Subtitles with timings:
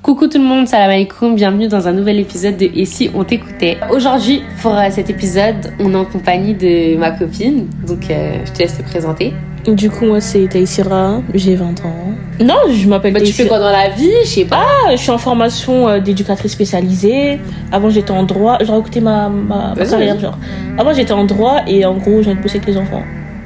[0.00, 3.24] Coucou tout le monde, salam alaikum, bienvenue dans un nouvel épisode de Et si on
[3.24, 3.78] t'écoutait?
[3.90, 8.52] Aujourd'hui, pour euh, cet épisode, on est en compagnie de ma copine, donc euh, je
[8.52, 9.34] te laisse te présenter.
[9.66, 12.14] Du coup, moi, c'est Taïsira, j'ai 20 ans.
[12.40, 14.12] Non, je m'appelle Bah, tu fais quoi dans la vie?
[14.22, 14.64] Je sais pas.
[14.86, 17.40] Ah, je suis en formation euh, d'éducatrice spécialisée.
[17.72, 18.56] Avant, j'étais en droit.
[18.58, 20.38] Vais raconter ma, ma, carrière, genre.
[20.78, 23.02] Avant, j'étais en droit et en gros, j'ai bosser avec les enfants.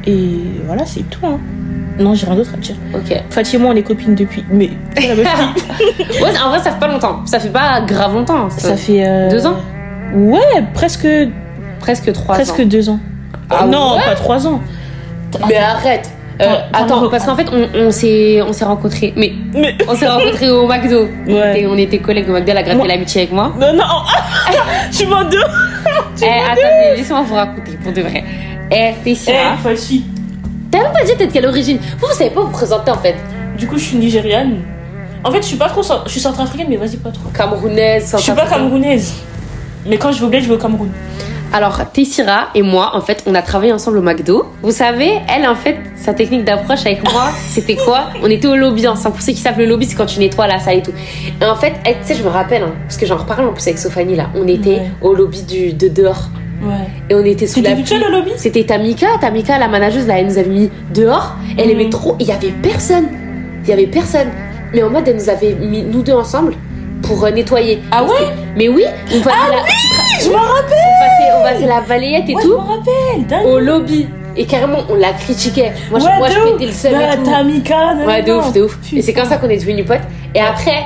[0.07, 1.41] Et voilà, c'est tout, hein.
[1.98, 2.74] Non, j'ai rien d'autre à dire.
[2.95, 3.14] Ok.
[3.30, 4.45] Fatih et moi, on est copines depuis.
[4.50, 4.70] Mais.
[4.96, 7.20] la meuf qui- Ouais, en vrai, ça fait pas longtemps.
[7.27, 8.48] Ça fait pas grave longtemps.
[8.50, 9.06] ça fait.
[9.06, 9.56] euh, Deux ans
[10.14, 10.41] Ouais,
[10.74, 11.06] presque.
[11.80, 12.64] presque trois presque ans.
[12.66, 12.98] deux ans.
[13.50, 14.60] Ah non, ouais pas trois ans.
[15.48, 16.10] Mais arrête.
[16.41, 17.10] Euh, Attends, attends, attends.
[17.10, 19.12] parce qu'en fait, on, on s'est on s'est rencontrés.
[19.16, 19.74] Mais Mais.
[19.88, 21.06] on s'est rencontrés au McDo.
[21.28, 21.66] On Ouais.
[21.69, 22.50] On était collègues au McDo.
[22.50, 23.52] Elle a gratté Moi- l'amitié avec moi.
[23.61, 23.84] Non, non.
[24.91, 25.38] tu m'en deux.
[26.22, 28.24] Eh, attendez, laissez-moi vous raconter pour de vrai.
[28.70, 29.56] Eh, Eh, Sarah.
[29.62, 30.05] Fatih.
[30.73, 32.99] T'as même pas dit t'es de quelle origine Vous, vous savez pas vous présenter en
[32.99, 33.15] fait.
[33.59, 34.62] Du coup, je suis nigériane.
[35.23, 35.83] En fait, je suis pas trop.
[36.07, 37.29] Je suis centrafricaine, mais vas-y, pas trop.
[37.33, 39.12] Camerounaise, Je suis pas camerounaise.
[39.87, 40.91] Mais quand je vais au bled, je vais au Cameroun.
[41.53, 44.47] Alors, Tessira et moi, en fait, on a travaillé ensemble au McDo.
[44.62, 48.05] Vous savez, elle, en fait, sa technique d'approche avec moi, c'était quoi?
[48.23, 49.17] On était au lobby ensemble.
[49.17, 50.92] Pour ceux qui savent, le lobby, c'est quand tu nettoies la salle et tout.
[51.41, 53.67] Et en fait, tu sais, je me rappelle, hein, parce que j'en reparle en plus
[53.67, 54.31] avec Sophanie là.
[54.34, 54.91] On était Ouais.
[55.03, 56.29] au lobby du, de dehors.
[56.62, 56.86] Ouais.
[57.10, 57.84] Et on était sous la pluie.
[57.98, 61.34] le lobby C'était Tamika, Tamika, la manageuse, là, elle nous avait mis dehors.
[61.58, 61.70] Elle Mhm.
[61.72, 62.16] aimait trop.
[62.20, 63.06] Il y avait personne.
[63.64, 64.28] Il y avait personne.
[64.72, 66.55] Mais en mode, elle nous avait mis nous deux ensemble
[67.02, 67.80] pour euh, nettoyer.
[67.90, 68.10] Ah ouais
[68.56, 70.22] Mais oui, on passait, la...
[70.22, 73.46] Je me rappelle on passait, on passait la balayette et Ouais, tout Je rappelle dingue.
[73.46, 74.06] au lobby.
[74.36, 75.72] Et carrément, on la critiquait.
[75.90, 77.30] Moi, je, moi, je pétais le seum Bah.
[77.30, 78.78] Tamika, Ouais, de ouf, de ouf.
[78.78, 78.96] Putain.
[78.96, 79.98] Et c'est comme ça qu'on est devenus potes.
[80.34, 80.84] Et après,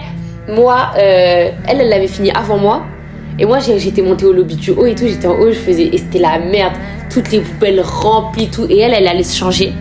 [0.48, 2.82] moi, euh, elle, elle l'avait fini avant moi.
[3.39, 5.06] Et moi, j'étais montée au lobby du haut et tout.
[5.06, 5.84] J'étais en haut, je faisais.
[5.92, 6.73] Et c'était la merde.
[7.11, 8.67] Toutes les poubelles remplies, tout.
[8.69, 9.73] Et elle, elle allait se changer.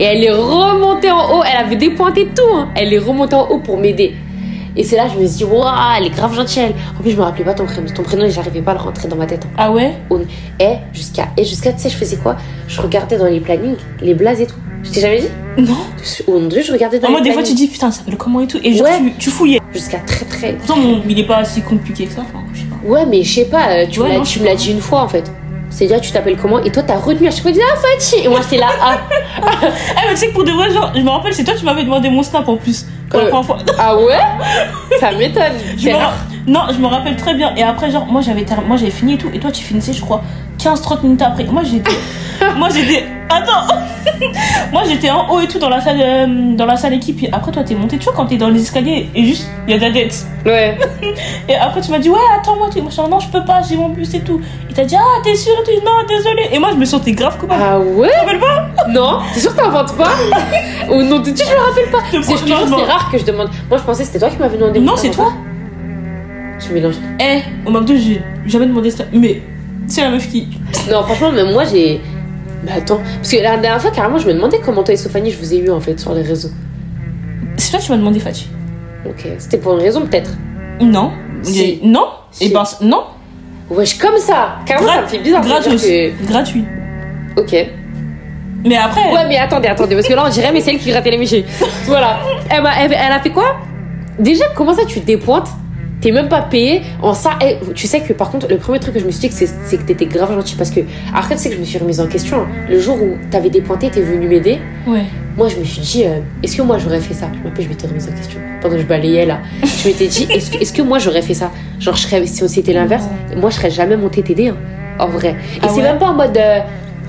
[0.00, 1.42] Et elle est remontée en haut.
[1.44, 2.42] Elle avait dépointé tout.
[2.54, 2.68] hein.
[2.74, 4.14] Elle est remontée en haut pour m'aider.
[4.74, 5.66] Et c'est là, je me suis dit, waouh,
[5.98, 6.72] elle est grave gentille.
[6.98, 7.86] En plus, je me rappelais pas ton prénom.
[7.94, 9.46] Ton prénom, j'arrivais pas à le rentrer dans ma tête.
[9.58, 9.92] Ah ouais?
[10.58, 12.36] Et jusqu'à, et jusqu'à, tu sais, je faisais quoi?
[12.68, 14.54] Je regardais dans les plannings, les blazes et tout.
[14.82, 15.28] Je t'ai jamais dit?
[15.58, 15.76] Non.
[16.26, 17.98] Oh mon dieu, je regardais dans En les mode, des fois, tu dis putain, ça
[17.98, 18.58] s'appelle comment et tout.
[18.64, 18.98] Et genre, Ouais.
[18.98, 19.60] tu, tu fouillais.
[19.74, 20.52] Jusqu'à très très.
[20.54, 20.76] Pourtant,
[21.06, 22.22] il est pas si compliqué que ça.
[22.22, 22.42] Enfin.
[22.84, 25.02] Ouais, mais je sais pas, euh, tu Ouais, non, tu me l'as dit une fois
[25.02, 25.30] en fait.
[25.70, 27.76] C'est déjà, tu t'appelles comment Et toi, t'as retenu à chaque fois, tu dis Ah,
[27.76, 28.98] Fatih Et moi, j'étais là, ah,
[29.62, 29.66] Eh,
[30.06, 31.84] mais tu sais que pour de vrai, genre, je me rappelle, c'est toi qui m'avais
[31.84, 32.84] demandé mon snap en plus.
[33.08, 33.28] Pour la Euh.
[33.30, 33.58] première fois.
[33.78, 34.18] ah ouais?
[35.00, 35.52] Ça m'étonne.
[36.46, 37.54] Non, je me rappelle très bien.
[37.56, 39.28] Et après, genre, moi j'avais moi j'avais fini et tout.
[39.32, 40.22] Et toi, tu finissais, je crois,
[40.62, 41.44] 15-30 minutes après.
[41.44, 41.90] Moi, j'étais.
[42.56, 43.04] moi, j'étais.
[43.28, 43.74] Attends
[44.72, 47.22] Moi, j'étais en haut et tout dans la salle, euh, dans la salle équipe.
[47.22, 47.96] Et après, toi, t'es monté.
[47.96, 50.26] Tu vois, quand t'es dans les escaliers et juste, il y a de la dette.
[50.44, 50.76] Ouais.
[51.48, 52.68] Et après, tu m'as dit, ouais, attends-moi.
[52.72, 54.40] tu- Moi, je non, je peux pas, j'ai mon bus et tout.
[54.68, 55.70] Il t'a dit, ah, t'es sûr tout.
[55.84, 56.48] Non, désolé.
[56.52, 57.62] Et moi, je me sentais grave coupable.
[57.64, 58.10] Ah ouais?
[58.28, 58.68] Tu pas?
[58.88, 60.10] Non T'es sûr que t'inventes pas?
[60.90, 61.98] Ou non, tu je me rappelle pas.
[62.10, 63.48] C'est je te prends- jure, non, c'est rare que je demande.
[63.70, 64.80] Moi, je pensais que c'était toi qui m'avais demandé.
[64.80, 65.32] Non, c'est toi.
[66.58, 66.94] Je mélange.
[67.20, 69.04] Eh, au McDo, j'ai jamais demandé ça.
[69.12, 69.42] Mais,
[69.86, 70.48] c'est la meuf qui.
[70.90, 72.00] Non, franchement, même moi, j'ai.
[72.64, 75.30] Mais attends, parce que la dernière fois, carrément, je me demandais comment toi et Sophanie,
[75.30, 76.50] je vous ai eu en fait sur les réseaux.
[77.56, 78.48] C'est toi qui m'as demandé, Fatih.
[79.04, 80.30] Ok, c'était pour une raison peut-être.
[80.80, 81.10] Non.
[81.42, 81.80] Si.
[81.82, 82.06] Non.
[82.30, 82.44] Si.
[82.44, 83.02] Et ben, non.
[83.70, 86.26] Wesh, comme ça Carrément, ça me fait bizarre que.
[86.26, 86.64] Gratuit.
[87.36, 87.56] Ok.
[88.64, 89.12] Mais après.
[89.12, 91.18] Ouais, mais attendez, attendez, parce que là, on dirait, mais c'est elle qui grattait les
[91.18, 91.44] michets.
[91.86, 92.18] Voilà.
[92.48, 93.56] Elle, m'a- elle, elle a fait quoi?
[94.20, 95.48] Déjà, comment ça, tu te dépointes?
[96.02, 97.30] T'es même pas payé en ça.
[97.42, 99.76] eh, tu sais que par contre, le premier truc que je me suis dit, c'est
[99.78, 100.56] que t'étais grave gentil.
[100.56, 100.80] Parce que
[101.14, 102.38] après, tu sais que je me suis remise en question.
[102.42, 102.46] hein.
[102.68, 104.58] Le jour où t'avais dépointé, t'es venu m'aider.
[104.86, 105.04] Ouais.
[105.36, 107.28] Moi, je me suis dit, euh, est-ce que moi j'aurais fait ça?
[107.32, 108.38] Je m'appelle, je m'étais remise en question.
[108.60, 111.34] Pendant que je balayais là, je m'étais dit, est-ce que, est-ce que moi j'aurais fait
[111.34, 111.50] ça?
[111.80, 113.04] Genre, je serais, si c'était l'inverse,
[113.36, 114.56] moi je serais jamais montée t'aider, hein,
[114.98, 115.30] en vrai.
[115.56, 115.82] Et Ah c'est ouais?
[115.84, 116.36] même pas en mode.
[116.36, 116.58] euh,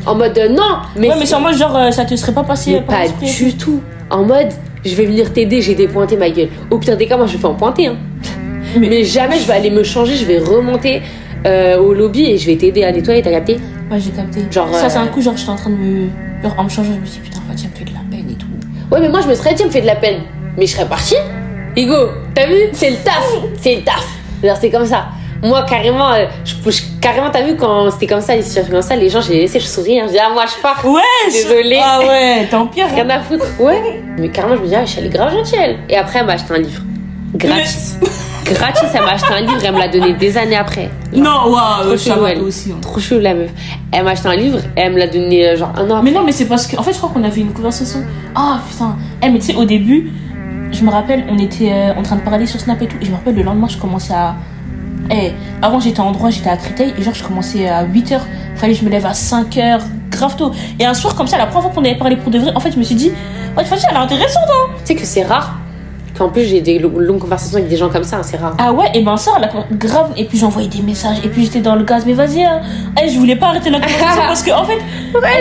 [0.05, 1.09] en mode euh, non, mais.
[1.09, 3.53] ouais, mais sur moi, genre, euh, ça te serait pas passé mais par pas du
[3.55, 3.81] tout.
[4.09, 4.49] En mode,
[4.85, 6.49] je vais venir t'aider, j'ai dépointé ma gueule.
[6.69, 7.87] Au pire des cas, moi je pas en pointer.
[7.87, 7.97] Hein.
[8.78, 9.03] Mais- Mais...
[9.03, 11.01] jamais je vais aller me changer, je vais remonter
[11.45, 13.59] euh, au lobby et je vais t'aider à nettoyer, t'as capté?
[13.91, 14.41] Ouais, j'ai capté.
[14.51, 16.07] Genre, Ça, euh, c'est un coup, genre, j'étais en train de me.
[16.41, 18.29] Genre, en me changeant, je me suis dit, putain, Fatia me fait de la peine
[18.29, 18.47] et tout.
[18.91, 20.22] Ouais, mais moi je me serais dit, me fait de la peine.
[20.57, 21.16] Mais je serais partie.
[21.75, 21.95] Hugo,
[22.35, 22.56] t'as vu?
[22.73, 23.23] C'est le taf.
[23.62, 24.06] C'est le taf.
[24.44, 25.06] Alors c'est comme ça.
[25.42, 28.81] Moi, carrément, euh, je, je- carrément, t'as vu quand c'était comme ça, les situations comme
[28.81, 30.81] ça, les gens, j'ai laissé, je souris, hein, je dis, ah, moi, je pars.
[30.86, 31.80] Ouais, Désolée.
[31.83, 32.86] Ah ouais, en pire.
[32.89, 32.94] hein.
[32.95, 33.45] Rien à foutre.
[33.59, 34.01] Ouais.
[34.18, 35.77] Mais carrément, je me dis, ah, je suis allée grave gentille.
[35.89, 36.81] Et après, elle m'a acheté un livre.
[37.35, 37.97] Gratis.
[38.45, 40.89] Gratis, elle m'a acheté un livre, elle me l'a donné des années après.
[41.13, 42.39] Non, waouh, Trop ça chelou, elle.
[42.41, 42.71] aussi.
[42.71, 42.77] hein.
[42.81, 43.50] Trop chou, la meuf.
[43.91, 46.03] Elle m'a acheté un livre elle me l'a donné euh, genre un an après.
[46.03, 46.75] Mais non, mais c'est parce que.
[46.77, 48.00] En fait, je crois qu'on avait une conversation.
[48.35, 48.97] Ah, putain.
[49.24, 50.12] Eh, mais tu sais, au début,
[50.71, 52.97] je me rappelle, on était euh, en train de parler sur Snap et tout.
[53.01, 54.35] Et je me rappelle, le lendemain, je commençais à.
[55.09, 55.31] Eh,
[55.62, 56.94] avant, j'étais en droit, j'étais à Créteil.
[56.97, 58.19] Et genre, je commençais à 8h.
[58.56, 59.81] Fallait que je me lève à 5h.
[60.12, 60.51] Grave tôt.
[60.80, 62.59] Et un soir, comme ça, la première fois qu'on avait parlé pour de vrai, en
[62.59, 63.12] fait, je me suis dit,
[63.57, 64.71] ouais, Fatia, elle est intéressante, hein.
[64.85, 65.57] Tu sais que c'est rare
[66.18, 68.56] qu'en plus j'ai des lo- longues conversations avec des gens comme ça, hein, c'est rare.
[68.60, 70.12] Ah ouais, et ben ça, la grave.
[70.18, 72.62] Et puis j'envoyais des messages, et puis j'étais dans le gaz, mais vas-y, hein.
[73.01, 74.80] Eh, je voulais pas arrêter la conversation parce que, en fait,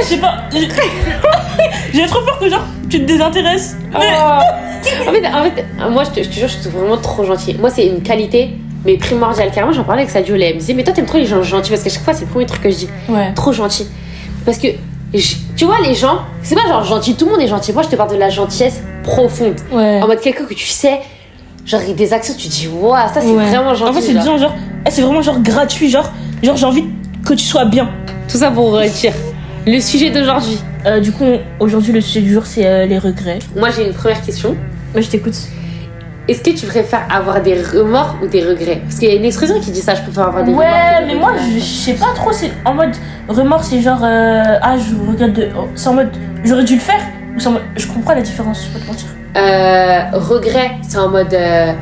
[0.00, 0.36] je sais pas.
[1.92, 3.76] j'ai- trop peur que, genre, tu te désintéresses.
[3.92, 5.08] Mais- Oh.
[5.08, 7.56] en, fait, en fait, moi je te, je te jure, je suis vraiment trop gentille.
[7.60, 9.50] Moi c'est une qualité, mais primordiale.
[9.54, 11.70] Carrément, j'en parlais avec Sadio elle me disait, mais toi t'aimes trop les gens gentils
[11.70, 12.88] parce qu'à chaque fois c'est le premier truc que je dis.
[13.08, 13.32] Ouais.
[13.34, 13.86] Trop gentil.
[14.44, 14.66] Parce que,
[15.14, 17.72] je- tu vois, les gens, c'est pas genre gentil, tout le monde est gentil.
[17.72, 19.54] Moi je te parle de la gentillesse profonde.
[19.70, 20.02] Ouais.
[20.02, 20.98] En mode quelqu'un que tu sais,
[21.64, 23.46] genre avec des actions, tu te dis, waouh, ça c'est Ouais.
[23.46, 23.90] vraiment gentil.
[23.92, 24.52] En fait, c'est genre,
[24.84, 26.10] eh, c'est vraiment genre gratuit, genre,
[26.42, 26.84] genre j'ai envie
[27.24, 27.88] que tu sois bien.
[28.28, 29.12] Tout ça pour dire
[29.64, 30.58] le sujet d'aujourd'hui.
[30.84, 31.26] Euh, du coup,
[31.60, 33.38] aujourd'hui, le sujet du jour, c'est euh, les regrets.
[33.54, 34.56] Moi j'ai une première question.
[34.92, 35.36] Moi, je t'écoute.
[36.28, 38.80] Est-ce que tu préfères avoir des remords ou des regrets?
[38.84, 40.64] Parce qu'il y a une expression qui dit ça, je préfère avoir des remords.
[40.64, 42.30] Ouais, que des mais moi, je sais pas trop.
[42.32, 42.94] C'est en mode
[43.28, 45.48] remords, c'est genre euh, ah, je regrette de.
[45.58, 46.10] oh, C'est en mode
[46.44, 47.00] j'aurais dû le faire
[47.36, 48.64] ou c'est en mode je comprends la différence.
[48.64, 49.08] Je vais pas te mentir.
[49.36, 51.32] Euh, regret, c'est en mode.
[51.34, 51.72] euh,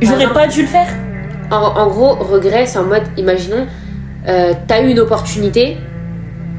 [0.00, 0.86] J'aurais pas dû le faire.
[1.50, 3.66] en, en gros, regret, c'est en mode, imaginons,
[4.28, 5.76] euh, t'as eu une opportunité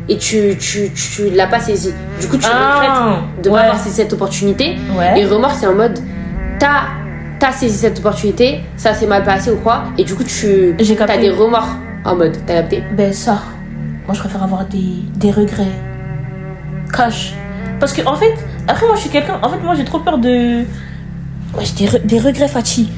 [0.09, 1.93] et tu, tu, tu, l'as pas saisie.
[2.21, 3.55] Du coup, tu regrettes de ouais.
[3.55, 4.75] pas avoir saisi cette opportunité.
[4.97, 5.19] Ouais.
[5.19, 5.99] Et remords, c'est en mode,
[6.59, 6.83] t'as,
[7.39, 11.17] t'as saisi cette opportunité, ça s'est mal passé ou quoi, et du coup, tu as
[11.17, 11.69] des remords
[12.05, 13.39] en mode, t'as capté Ben ça,
[14.05, 15.65] moi je préfère avoir des, des regrets.
[16.93, 17.33] Cash.
[17.79, 18.33] Parce que en fait,
[18.67, 20.63] après moi je suis quelqu'un, en fait moi j'ai trop peur de...
[21.57, 22.89] Ouais, des, re- des regrets Fatih.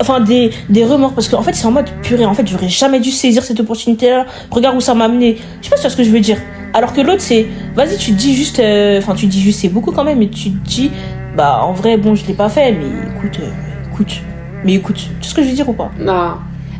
[0.00, 2.98] Enfin des, des remords parce qu'en fait c'est en mode purée, en fait j'aurais jamais
[3.00, 4.26] dû saisir cette opportunité là.
[4.50, 5.36] Regarde où ça m'a amené.
[5.60, 6.38] Je sais pas si tu vois ce que je veux dire.
[6.72, 7.46] Alors que l'autre c'est,
[7.76, 10.18] vas-y tu te dis juste, euh, enfin tu te dis juste c'est beaucoup quand même,
[10.18, 10.90] mais tu te dis,
[11.36, 12.86] bah en vrai bon je l'ai pas fait, mais
[13.16, 13.50] écoute, euh,
[13.94, 14.20] écoute,
[14.64, 15.90] mais écoute, tu sais ce que je veux dire ou pas?
[15.98, 16.34] Non.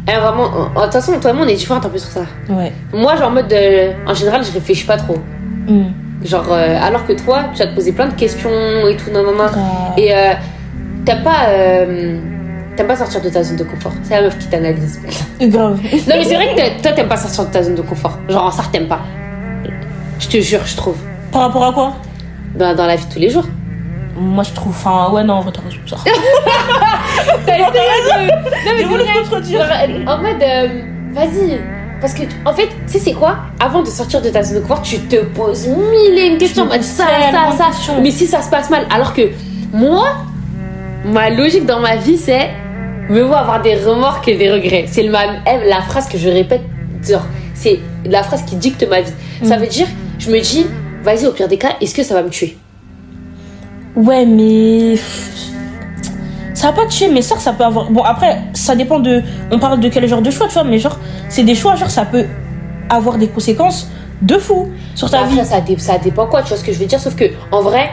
[0.08, 2.10] Eh, vraiment, en- de toute façon, toi et moi, on est différentes un peu sur
[2.10, 2.22] ça.
[2.50, 2.72] Ouais.
[2.92, 5.16] Moi, genre, en mode, euh, en général, je réfléchis pas trop.
[5.66, 5.84] Hmm.
[6.24, 8.50] Genre, euh, alors que toi, tu vas te poser plein de questions
[8.88, 9.46] et tout, non, non, non.
[9.46, 9.92] Grave.
[9.96, 10.32] Et euh,
[11.04, 11.48] t'as pas.
[11.48, 12.18] euh,
[12.76, 13.92] T'aimes pas sortir de ta zone de confort.
[14.02, 15.00] C'est la meuf qui t'analyse.
[15.40, 15.78] Grave.
[15.80, 18.18] non, mais c'est vrai que toi, t'aimes pas sortir de ta zone de confort.
[18.28, 19.00] Genre, en ça, t'aimes pas.
[20.18, 20.96] Je te jure, je trouve.
[21.30, 21.94] Par rapport à quoi?
[22.56, 23.46] Dans, dans la vie de tous les jours.
[24.16, 24.72] Moi, je trouve.
[24.72, 25.60] Enfin, ouais, non, en vrai, t'as
[27.56, 28.34] essayé de.
[28.64, 29.88] Non, mais c'est vrai.
[30.04, 30.68] Genre, en mode, euh,
[31.12, 31.60] vas-y.
[32.00, 33.36] Parce que, en fait, tu sais, c'est quoi?
[33.60, 36.68] Avant de sortir de ta zone de confort, tu te poses mille et une questions
[36.70, 37.04] ça,
[37.56, 37.92] ça, ça.
[38.02, 39.22] Mais si ça se passe mal, alors que
[39.72, 40.08] moi,
[41.04, 42.50] ma logique dans ma vie, c'est
[43.08, 44.84] mieux vaut avoir des remords que des regrets.
[44.88, 46.62] C'est la phrase que je répète,
[47.08, 47.24] genre,
[47.54, 49.12] c'est la phrase qui dicte ma vie.
[49.42, 49.60] Ça Mm.
[49.60, 49.86] veut dire,
[50.18, 50.66] je me dis,
[51.02, 52.58] vas-y, au pire des cas, est-ce que ça va me tuer?
[53.96, 54.96] Ouais, mais.
[56.54, 57.90] Ça va pas te tuer, mais ça, ça peut avoir.
[57.90, 59.22] Bon, après, ça dépend de.
[59.50, 60.98] On parle de quel genre de choix, tu vois, mais genre,
[61.28, 62.24] c'est des choix, genre, ça peut
[62.88, 63.88] avoir des conséquences
[64.22, 65.40] de fou sur ta vie.
[65.40, 67.60] Après, ça, ça dépend quoi, tu vois ce que je veux dire Sauf que, en
[67.60, 67.90] vrai,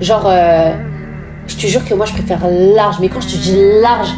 [0.00, 0.74] genre, euh,
[1.46, 2.96] je te jure que moi, je préfère large.
[3.00, 4.10] Mais quand je te dis large,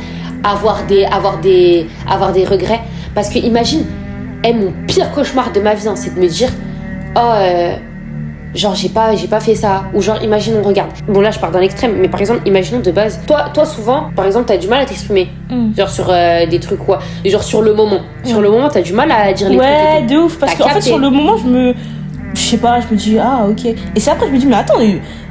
[0.44, 2.80] avoir des, avoir des, avoir des regrets.
[3.14, 3.84] Parce que, imagine,
[4.44, 6.50] eh, mon pire cauchemar de ma vie, hein, c'est de me dire,
[7.16, 7.76] oh, euh,
[8.54, 9.84] genre, j'ai pas, j'ai pas fait ça.
[9.94, 10.90] Ou genre, imaginons, regarde.
[11.06, 14.10] Bon, là, je pars dans l'extrême, mais par exemple, imaginons de base, toi, toi souvent,
[14.16, 15.28] par exemple, t'as du mal à t'exprimer.
[15.50, 15.74] Mm.
[15.76, 16.98] Genre, sur euh, des trucs, quoi.
[17.24, 18.00] Genre, sur le moment.
[18.24, 18.42] Sur Mm.
[18.42, 19.68] le moment, t'as du mal à dire les trucs.
[19.68, 21.74] et Ouais, de ouf, parce qu'en fait, sur le moment, je me.
[22.34, 23.64] Je sais pas, je me dis, ah, ok.
[23.66, 24.74] Et c'est après, je me dis, mais attends,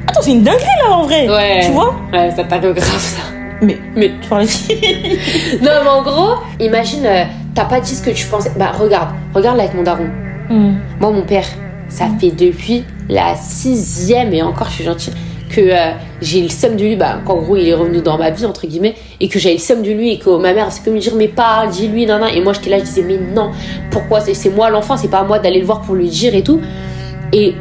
[0.06, 1.28] attends, c'est une dinguerie là, en vrai.
[1.28, 1.60] Ouais.
[1.64, 1.94] Tu vois?
[2.12, 3.22] Ouais, ça t'arrive grave, ça.
[3.62, 3.78] Mais.
[3.96, 4.46] Mais Tu parlais
[5.62, 8.52] Non, mais en gros, imagine, euh, t'as pas dit ce que tu pensais.
[8.58, 10.06] Bah, regarde, regarde là avec mon daron.
[10.50, 10.74] Hmm.
[11.00, 11.44] Moi, mon père,
[11.88, 15.12] ça fait depuis la sixième, et encore, je suis gentille,
[15.48, 18.30] que euh, j'ai le seum de lui, bah, qu'en gros, il est revenu dans ma
[18.30, 20.84] vie, entre guillemets, et que j'avais le seum de lui, et que ma mère, c'est
[20.84, 22.30] comme me dire, mais parle, dis-lui, nan, nan.
[22.34, 23.50] Et moi, j'étais là, je disais, mais non,
[23.90, 26.42] pourquoi C'est moi l'enfant, c'est pas à moi d'aller le voir pour lui dire et
[26.42, 26.60] tout.
[27.32, 27.54] Et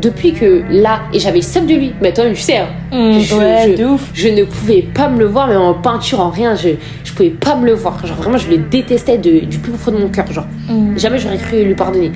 [0.00, 3.18] depuis que là, et j'avais le seum de lui, mais toi-même, tu sais, hein, Hmm,
[3.20, 4.10] Je- ouais, je- de ouf.
[4.14, 6.70] je ne pouvais pas me le voir, même en peinture, en rien, je,
[7.04, 8.04] je pouvais pas me le voir.
[8.06, 10.26] Genre vraiment, je le détestais de- du plus profond de mon cœur.
[10.32, 10.96] Genre, Hmm.
[10.96, 12.12] jamais j'aurais cru lui pardonner.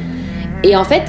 [0.64, 1.02] Et en fait,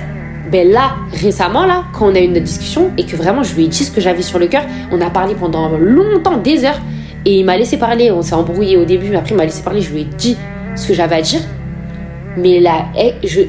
[0.52, 3.66] ben là, récemment, là, quand on a eu notre discussion et que vraiment je lui
[3.66, 6.80] ai dit ce que j'avais sur le cœur, on a parlé pendant longtemps, des heures,
[7.26, 8.12] et il m'a laissé parler.
[8.12, 10.38] On s'est embrouillé au début, mais après il m'a laissé parler, je lui ai dit
[10.76, 11.42] ce que j'avais à dire.
[12.38, 13.42] Mais là, eh, je.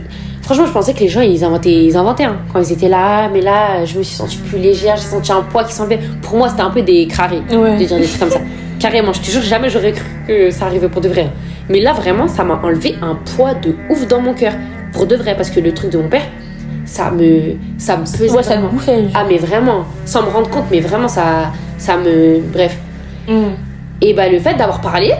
[0.42, 2.36] Franchement, je pensais que les gens, ils inventaient, ils inventaient hein.
[2.52, 3.28] quand ils étaient là.
[3.32, 6.00] Mais là, je me suis sentie plus légère, j'ai senti un poids qui s'enlevait.
[6.20, 7.78] Pour moi, c'était un peu des crarés Ouais.
[7.78, 8.40] de dire des trucs comme ça.
[8.80, 11.30] Carrément, je te jure, jamais j'aurais cru que ça arrivait pour de vrai.
[11.68, 14.54] Mais là, vraiment, ça m'a enlevé un poids de ouf dans mon cœur.
[14.92, 16.26] Pour de vrai, parce que le truc de mon père,
[16.84, 18.68] ça me, ça me pesait Ouais, ça vraiment.
[18.68, 19.04] bouffait.
[19.14, 22.40] Ah, mais vraiment, sans me rendre compte, mais vraiment, ça, ça me.
[22.52, 22.76] Bref.
[23.28, 23.52] Hmm.
[24.00, 25.12] Et bah, le fait d'avoir parlé,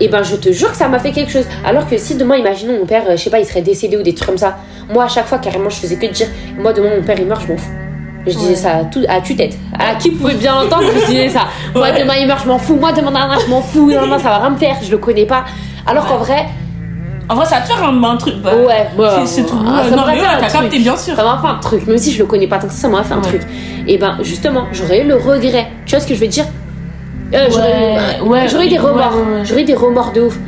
[0.00, 1.44] et ben, je te jure que ça m'a fait quelque chose.
[1.64, 4.02] Alors que si demain, imaginons mon père, euh, je sais pas, il serait décédé ou
[4.02, 4.56] des trucs comme ça,
[4.92, 6.26] moi, à chaque fois, carrément, je faisais que de dire,
[6.58, 7.70] moi, demain, mon père, il meurt, je m'en fous.
[8.26, 8.54] Je disais Ouais.
[8.56, 9.56] ça à, tout, à tue-tête.
[9.78, 11.40] À qui pouvait bien l'entendre, je disais ça?
[11.74, 12.00] Moi, Ouais.
[12.00, 12.76] demain, il meurt, je m'en fous.
[12.76, 13.10] Moi, demain,
[13.44, 13.90] je m'en fous.
[13.90, 14.76] Non, non, ça va rien me faire.
[14.82, 15.44] Je le connais pas.
[15.86, 16.46] Alors qu'en vrai,
[17.30, 18.34] En vrai, ça va te faire un, un truc.
[18.42, 19.54] bah, ouais, ouais, c'est- tout.
[19.60, 21.14] ah, non, mais ouais, t'as capté, bien sûr.
[21.14, 22.88] Ça m'a fait un truc, même si je le connais pas tant que ça, ça
[22.88, 23.22] m'a fait un Ouais.
[23.22, 23.42] truc.
[23.86, 25.68] Et ben justement, j'aurais eu le regret.
[25.86, 26.44] Tu vois ce que je veux dire?
[27.32, 27.46] Euh,
[28.24, 29.12] Ouais, J'aurais eu des remords.
[29.44, 30.38] J'aurais eu des remords de ouf.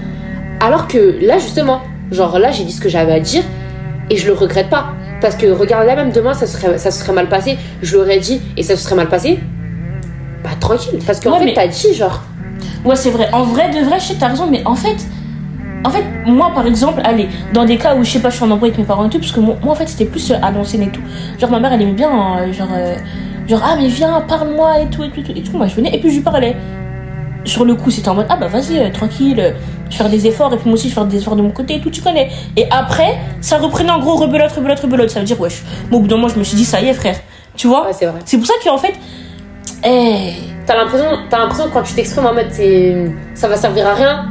[0.60, 3.42] Alors que là, justement, genre là, j'ai dit ce que j'avais à dire
[4.10, 4.86] et je le regrette pas.
[5.20, 7.56] Parce que regarde, là, même demain, ça serait, ça se serait mal passé.
[7.82, 9.38] Je l'aurais dit et ça se serait mal passé.
[10.42, 10.98] Bah, tranquille.
[11.06, 12.22] Parce qu'en fait, mais- t'as dit, genre.
[12.84, 13.28] Ouais, c'est vrai.
[13.32, 14.96] En vrai, de vrai, je sais t'as raison, mais en fait,
[15.84, 18.44] en fait, moi, par exemple, allez, dans des cas où je sais pas, je suis
[18.44, 20.30] en embrouille avec mes parents et tout, parce que moi, moi, en fait, c'était plus
[20.30, 21.00] euh, à l'ancienne et tout.
[21.38, 22.94] Genre, ma mère, elle aimait bien, euh, genre, euh,
[23.48, 25.32] genre, ah, mais viens, parle-moi et tout, et tout, et tout.
[25.34, 26.56] Et coup, moi, je venais, et puis je lui parlais.
[27.44, 29.50] Sur le coup, c'était en mode, ah, bah, vas-y, euh, tranquille, euh,
[29.90, 31.42] je vais faire des efforts, et puis moi aussi, je vais faire des efforts de
[31.42, 32.30] mon côté et tout, tu connais.
[32.56, 35.10] Et après, ça reprenait en gros rebelote, rebelote, rebelote.
[35.10, 35.62] Ça veut dire, wesh.
[35.90, 37.16] Moi, au bout d'un moment, je me suis dit, ça y est, frère.
[37.56, 37.86] Tu vois?
[37.86, 38.20] Ouais, c'est vrai.
[38.24, 38.94] C'est pour ça qu'en fait,
[39.84, 40.34] eh.
[40.64, 42.46] T'as l'impression, t'as l'impression que quand tu t'exprimes en mode
[43.34, 44.26] ça va servir à rien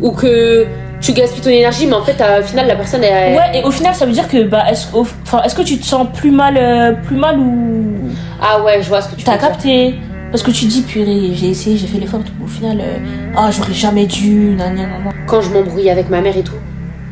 [0.00, 0.66] ou que
[1.02, 3.36] tu gaspilles ton énergie, mais en fait, euh, au final, la personne est.
[3.36, 5.84] Ouais, et au final, ça veut dire que, bah, est-ce enfin, est-ce que tu te
[5.84, 7.94] sens plus mal, euh, plus mal ou
[8.40, 9.48] Ah ouais, je vois ce que tu t'as dire.
[9.48, 9.94] capté
[10.30, 12.32] Parce que tu dis, purée, j'ai essayé, j'ai fait l'effort, tout.
[12.42, 12.98] au final, euh,
[13.36, 15.12] ah, j'aurais jamais dû, nan, nan, nan.
[15.26, 16.54] Quand je m'embrouille avec ma mère et tout,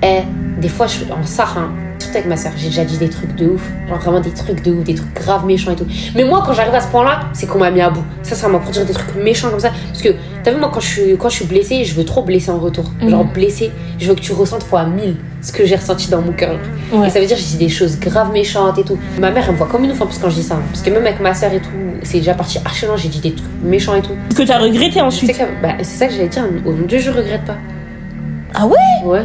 [0.02, 0.22] eh,
[0.60, 1.70] des fois, je, en ça, hein,
[2.10, 3.62] surtout avec ma soeur, j'ai déjà dit des trucs de ouf.
[3.88, 5.86] Genre vraiment des trucs de ouf, des trucs graves méchants et tout.
[6.14, 8.02] Mais moi, quand j'arrive à ce point-là, c'est qu'on m'a mis à bout.
[8.22, 9.70] Ça, ça m'a produire des trucs méchants comme ça.
[9.88, 10.10] Parce que,
[10.42, 12.58] t'as vu, moi, quand je suis, quand je suis blessée, je veux trop blesser en
[12.58, 12.84] retour.
[13.00, 13.10] Mhm.
[13.10, 16.32] Genre blessée, je veux que tu ressentes fois mille ce que j'ai ressenti dans mon
[16.32, 16.56] cœur.
[16.92, 17.06] Ouais.
[17.06, 18.98] Et ça veut dire que je dis des choses graves méchantes et tout.
[19.20, 20.54] Ma mère, elle me voit comme une ouf en plus quand je dis ça.
[20.56, 20.62] hein.
[20.70, 21.68] Parce que même avec ma soeur et tout,
[22.02, 24.12] c'est déjà parti archi loin, j'ai dit des trucs méchants et tout.
[24.36, 25.32] Que t'as regretté ensuite.
[25.36, 26.44] que- bah, c'est ça que j'allais dire.
[26.66, 27.56] Au nom de Dieu, je regrette pas.
[28.54, 28.76] Ah ouais?
[29.04, 29.22] Ouais.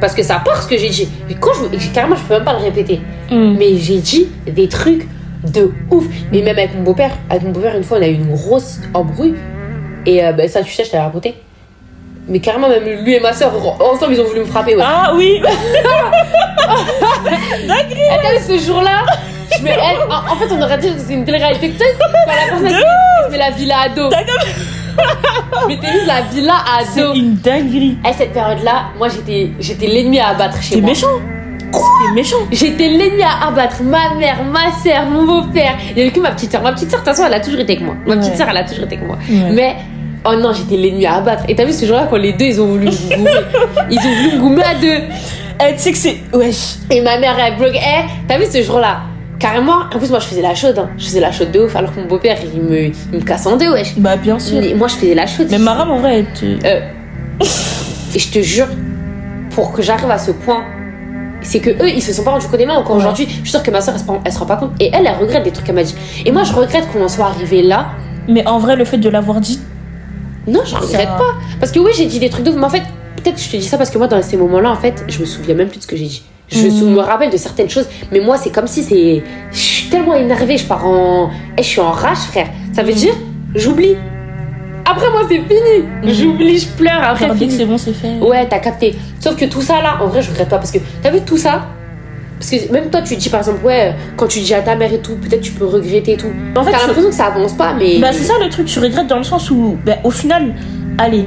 [0.00, 1.08] Parce que ça part ce que j'ai dit.
[1.40, 3.00] Quand je, carrément, je peux même pas le répéter.
[3.30, 3.56] Hmm.
[3.58, 5.06] Mais j'ai dit des trucs
[5.52, 6.04] de ouf.
[6.32, 8.78] Mais même avec mon beau-père, avec mon beau-père, une fois, on a eu une grosse
[8.94, 9.34] embrouille.
[10.06, 11.34] Et euh, bah, ça, tu sais, je t'avais raconté.
[12.28, 14.76] Mais carrément, même lui et ma soeur, ensemble, ils ont voulu me frapper.
[14.76, 14.82] Ouais.
[14.86, 15.40] Ah oui
[17.60, 19.04] vu, ce jour-là,
[19.58, 21.72] je me- elle- en, fait, on aurait dit que c'est une télé-réalité.
[21.98, 22.82] Pas la personne
[23.30, 24.10] met la villa ado.
[25.68, 26.54] Mais t'es juste la villa
[26.92, 27.14] C'est ado.
[27.14, 27.98] une dinguerie.
[28.04, 30.90] À cette période-là, moi, j'étais j'étais l'ennemi à abattre chez T'es moi.
[30.90, 31.06] méchant
[31.72, 33.82] T'es méchant J'étais l'ennemi à abattre.
[33.82, 35.74] Ma mère, ma soeur, mon beau-père.
[35.92, 36.62] Il y avait que ma petite soeur.
[36.62, 37.94] Ma petite soeur, de toute façon, elle a toujours été avec moi.
[38.06, 38.36] Ma petite Ouais.
[38.38, 39.18] soeur, elle a toujours été avec moi.
[39.28, 39.50] Ouais.
[39.52, 39.76] Mais,
[40.24, 41.44] oh non, j'étais l'ennemi à abattre.
[41.48, 43.30] Et t'as vu ce jour-là, quand les deux, ils ont voulu me goumer.
[43.90, 44.98] Ils ont voulu me goumer à deux.
[45.62, 46.16] Eh, tu sais que c'est.
[46.32, 47.74] Wesh Et ma mère, elle bloque.
[47.76, 49.02] Eh, t'as vu ce jour-là?
[49.40, 50.78] Carrément, en plus, moi, je faisais la chaude.
[50.78, 50.90] hein.
[50.98, 53.46] Je faisais la chaude de ouf, alors que mon beau-père, il me, il me casse
[53.46, 53.96] en deux, wesh.
[53.96, 54.60] Bah, bien sûr.
[54.60, 55.48] Mais moi, je faisais la chaude.
[55.50, 56.44] Mais Maram, en vrai, te.
[56.44, 56.80] Euh,
[58.14, 58.66] et je te jure,
[59.50, 60.62] pour que j'arrive à ce point,
[61.40, 62.60] c'est que eux, ils se sont pas rendus compte.
[62.60, 63.02] Et même encore Ouais.
[63.02, 64.72] aujourd'hui, je suis sûre que ma soeur, elle, se rend- elle se rend pas compte.
[64.78, 65.94] Et elle, elle regrette des trucs qu'elle m'a dit.
[66.26, 67.92] Et moi, je regrette qu'on en soit arrivé là.
[68.28, 69.58] Mais en vrai, le fait de l'avoir dit.
[70.46, 71.32] Non, je regrette Ça- pas.
[71.58, 72.82] Parce que oui, j'ai dit des trucs de ouf, mais en fait,
[73.16, 75.18] peut-être que je te dis ça parce que moi, dans ces moments-là, en fait, je
[75.18, 76.22] me souviens même plus de ce que j'ai dit.
[76.50, 79.22] Je me rappelle de certaines choses, mais moi, c'est comme si c'est.
[79.52, 81.30] Je suis tellement énervée, je pars en.
[81.56, 82.48] Eh, je suis en rage, frère.
[82.72, 83.14] Ça veut dire,
[83.54, 83.96] j'oublie.
[84.84, 85.84] Après, moi, c'est fini.
[86.02, 86.10] Mhm.
[86.12, 87.00] J'oublie, je pleure.
[87.02, 87.52] Après, que fini.
[87.52, 88.18] c'est bon, c'est fait.
[88.20, 88.96] Ouais, t'as capté.
[89.20, 91.36] Sauf que tout ça là, en vrai, je regrette pas parce que t'as vu tout
[91.36, 91.66] ça?
[92.40, 94.92] Parce que même toi, tu dis par exemple, ouais, quand tu dis à ta mère
[94.92, 96.32] et tout, peut-être tu peux regretter et tout.
[96.56, 97.98] En fait, T'as l'impression que ça avance pas, mais.
[98.00, 100.54] Bah c'est ça le truc, tu regrettes dans le sens où, bah, au final,
[100.98, 101.26] allez,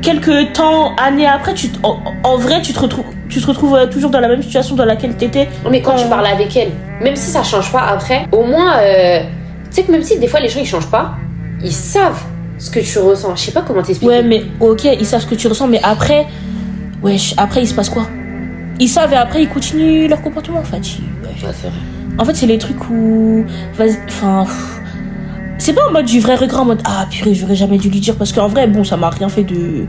[0.00, 3.86] quelques temps, années après, tu, en, en vrai, tu te retrouves, tu te retrouves euh,
[3.86, 5.48] toujours dans la même situation dans laquelle t'étais.
[5.64, 6.08] Non, mais quand tu Euh.
[6.08, 6.70] parles avec elle,
[7.02, 9.26] même si ça change pas après, au moins, euh, tu
[9.70, 11.14] sais que même si des fois les gens ils changent pas,
[11.62, 12.20] ils savent
[12.58, 13.36] ce que tu ressens.
[13.36, 14.12] Je sais pas comment t'expliquer.
[14.12, 16.26] Ouais, mais ok, ils savent ce que tu ressens, mais après,
[17.02, 18.06] wesh, après, il se passe quoi?
[18.80, 20.76] Ils savent et après, ils continuent leur comportement, en fait.
[20.76, 21.76] Ouais, c'est vrai.
[22.18, 23.44] En fait, c'est les trucs où.
[24.08, 24.44] Enfin.
[25.60, 27.98] C'est pas en mode du vrai regret, en mode Ah purée, j'aurais jamais dû lui
[28.00, 28.14] dire.
[28.16, 29.86] Parce qu'en vrai, bon, ça m'a rien fait de.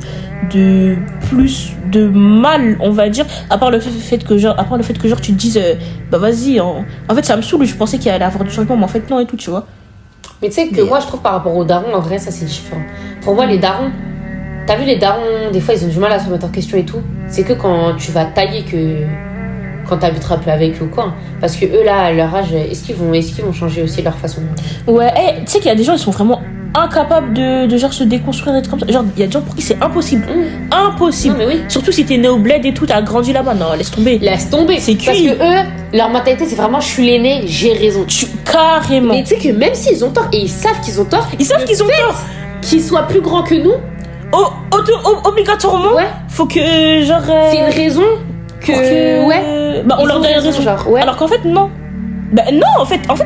[0.53, 0.96] de
[1.29, 3.25] plus de mal, on va dire.
[3.50, 5.58] À part le fait, que, genre, à part le fait que, genre, tu te dises
[5.58, 5.75] euh,
[6.12, 6.60] Bah vas-y.
[6.60, 6.86] En...
[7.10, 7.65] en fait, ça me saoule.
[7.65, 9.65] Je pensais qu'il allait avoir du changement, mais en fait, non, et tout, tu vois.
[10.41, 12.31] Mais tu sais que Mais- moi, je trouve par rapport aux darons, en vrai, ça
[12.31, 12.81] c'est différent.
[13.22, 13.91] Pour moi, les darons,
[14.65, 16.77] t'as vu les darons, des fois ils ont du mal à se remettre en question
[16.77, 17.01] et tout.
[17.27, 19.03] C'est que quand tu vas tailler que.
[19.88, 21.13] Quand t'habiteras plus avec eux ou quoi.
[21.41, 24.03] Parce que eux là, à leur âge, est-ce qu'ils vont, est qu'ils vont changer aussi
[24.03, 24.41] leur façon
[24.88, 26.41] Ouais, eh, tu sais qu'il y a des gens, ils sont vraiment
[26.75, 28.88] incapables de, de genre se déconstruire et tout comme ça.
[28.88, 30.25] Genre, il y a des gens pour qui c'est impossible.
[30.25, 30.73] Mmh.
[30.73, 31.38] Impossible.
[31.38, 31.61] Non, mais oui.
[31.67, 33.53] Surtout si t'es né au bled et tout, t'as grandi là-bas.
[33.55, 34.19] Non, laisse tomber.
[34.19, 34.79] Laisse tomber.
[34.79, 38.03] C'est Parce que eux, leur mentalité, c'est vraiment je suis l'aîné, j'ai raison.
[38.07, 39.13] Tu, carrément.
[39.13, 41.45] Mais tu sais que même s'ils ont tort, et ils savent qu'ils ont tort, Ils
[41.45, 42.21] savent qu'ils ont tort.
[42.61, 43.73] qu'ils soient plus grands que nous,
[44.31, 46.59] Oh, auto- ob- obligatoirement, ouais, faut que
[47.03, 47.23] genre.
[47.27, 48.03] euh, c'est une raison
[48.61, 49.25] que.
[49.27, 49.81] Ouais.
[49.85, 50.61] Bah, on leur donne raison, raison.
[50.61, 51.01] genre, ouais.
[51.01, 51.71] Alors qu'en fait, non.
[52.31, 53.25] Bah, non, en fait, en fait,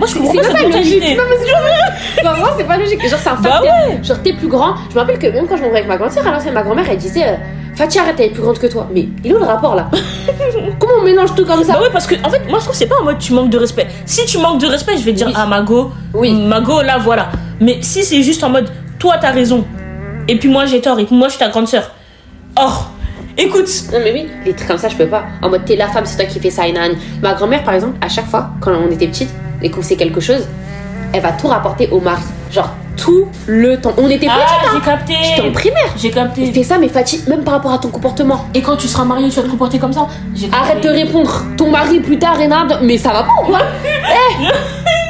[0.00, 1.02] Moi, je comprends C'est pas pas logique.
[1.16, 3.08] Non, mais c'est pas- Non, vraiment, c'est pas logique.
[3.08, 4.02] Genre, c'est un Bah facteur.
[4.04, 4.74] Genre, t'es plus grand.
[4.88, 6.62] Je me rappelle que même quand je m'embrouillais avec ma grande sœur, à l'ancienne, ma
[6.62, 7.34] grand-mère, elle disait euh,
[7.76, 8.88] Fatih, arrête, elle est plus grande que toi.
[8.92, 9.88] Mais il est où le rapport là?
[10.80, 11.74] Comment on mélange tout comme ça?
[11.74, 13.32] Bah ouais, parce que en fait, moi je trouve que c'est pas en mode tu
[13.32, 13.86] manques de respect.
[14.06, 15.34] Si tu manques de respect, je vais dire Oui.
[15.36, 16.32] ah Mago, Oui.
[16.32, 17.28] Mago là voilà.
[17.60, 19.64] Mais si c'est juste en mode toi t'as raison
[20.28, 21.90] et puis moi j'ai tort et puis moi je suis ta grande sœur.
[22.56, 22.90] Or,
[23.38, 25.22] écoute, Non, mais oui, les trucs comme ça, je peux pas.
[25.40, 26.92] En mode, t'es la femme, c'est toi qui fais ça, et nan.
[27.22, 29.30] Ma grand-mère, par exemple, à chaque fois, quand on était petite
[29.62, 30.46] et qu'on faisait quelque chose,
[31.12, 32.22] elle va tout rapporter au mari.
[32.50, 33.92] Genre, tout le temps.
[33.96, 34.82] On était ah petites, j'ai hein.
[34.84, 35.92] capté, J'étais en primaire.
[35.96, 36.52] j'ai capté.
[36.52, 38.44] Fais ça, mais Fatih, même par rapport à ton comportement.
[38.54, 40.06] Et quand tu seras marié, tu vas te comporter comme ça.
[40.52, 41.44] Arrête de répondre.
[41.56, 42.68] Ton mari plus tard, nan.
[42.82, 44.44] Mais ça va pas ou quoi Eh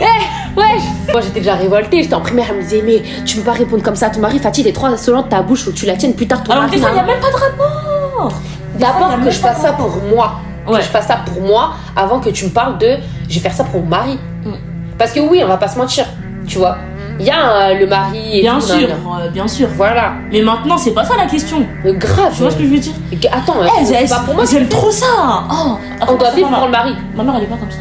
[0.03, 3.43] Eh Wesh Moi j'étais déjà révoltée, j'étais en primaire, elle me disait mais tu peux
[3.45, 5.77] pas répondre comme ça à ton mari, Fatih, t'es trop insolente, ta bouche, faut que
[5.77, 6.75] tu la tiennes plus tard ton Alors mari.
[6.77, 8.33] des fois y a même pas de rapport.
[8.75, 10.41] D'abord que je fasse ça pour moi.
[10.67, 10.79] Ouais.
[10.79, 12.97] Que je fasse ça pour moi avant que tu me parles de
[13.29, 14.19] je vais faire ça pour mon mari.
[14.45, 14.51] Mm.
[14.99, 16.05] Parce que oui, on va pas se mentir,
[16.47, 16.77] tu vois.
[17.19, 19.69] Il y a euh, le mari et Bien tout, sûr, euh, bien sûr.
[19.77, 20.13] Voilà.
[20.33, 21.67] Mais maintenant c'est pas ça la question.
[21.85, 22.33] Mais grave.
[22.35, 22.93] Tu vois ce que je veux dire
[23.31, 24.45] Attends, Eh, c'est pas pour moi.
[24.55, 25.07] aiment trop ça.
[25.51, 25.77] Oh,
[26.09, 26.95] On doit vivre pour le mari.
[27.15, 27.81] Ma mère elle est pas comme ça.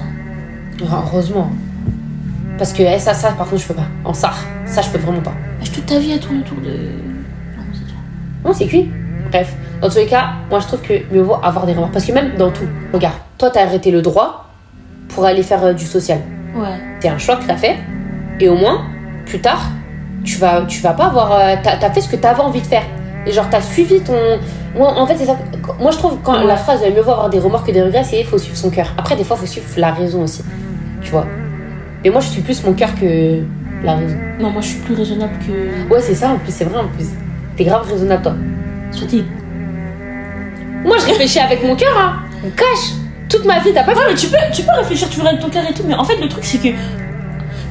[0.92, 1.50] Ah, Heureusement.
[2.58, 3.88] Parce que eh, ça, ça, par contre, je peux pas.
[4.04, 4.32] En ça,
[4.66, 5.32] ça, je peux vraiment pas.
[5.62, 6.72] Wesh, Toute ta vie elle tourne autour de.
[6.72, 7.96] Non, c'est dur.
[8.44, 8.90] Non, c'est cuit.
[9.32, 11.92] Bref, dans tous les cas, moi je trouve que mieux vaut avoir des remords.
[11.92, 14.46] Parce que même dans tout, regarde, toi t'as arrêté le droit
[15.10, 16.20] pour aller faire euh, du social.
[16.56, 16.68] Ouais.
[17.00, 17.78] C'est un choix que t'as fait.
[18.40, 18.82] Et au moins,
[19.26, 19.62] plus tard,
[20.24, 21.32] tu vas, tu vas pas avoir.
[21.32, 22.84] euh, t'as, t'as fait ce que t'avais envie de faire.
[23.28, 24.14] Et genre, t'as suivi ton.
[24.76, 25.36] Moi, en fait, c'est ça.
[25.80, 26.46] Moi je trouve quand Ouais.
[26.48, 28.70] la phrase euh, mieux vaut avoir des remords que des regrets, c'est faut suivre son
[28.70, 28.94] cœur.
[28.98, 30.44] Après, des fois, faut suivre la raison aussi.
[31.02, 31.26] Tu vois.
[32.04, 33.42] Mais moi je suis plus mon cœur que
[33.84, 34.16] la raison.
[34.40, 35.94] Non, moi je suis plus raisonnable que.
[35.94, 37.08] Ouais, c'est ça en plus, c'est vrai en plus.
[37.58, 38.34] T'es grave raisonnable toi.
[38.92, 39.24] Surtout.
[40.84, 42.20] Moi, je réfléchis avec mon cœur, hein.
[42.56, 42.94] Cache.
[43.30, 45.50] Toute ma vie, t'as pas Ouais, mais tu peux, tu peux réfléchir, tu avec ton
[45.50, 46.70] cœur et tout, mais en fait, le truc, c'est que.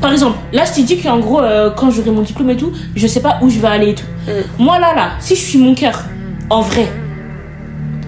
[0.00, 2.72] Par exemple, là, je t'ai dit qu'en gros, euh, quand j'aurai mon diplôme et tout,
[2.94, 4.04] je sais pas où je vais aller et tout.
[4.28, 4.62] Mm.
[4.62, 6.04] Moi, là, là, si je suis mon cœur,
[6.50, 6.86] en vrai.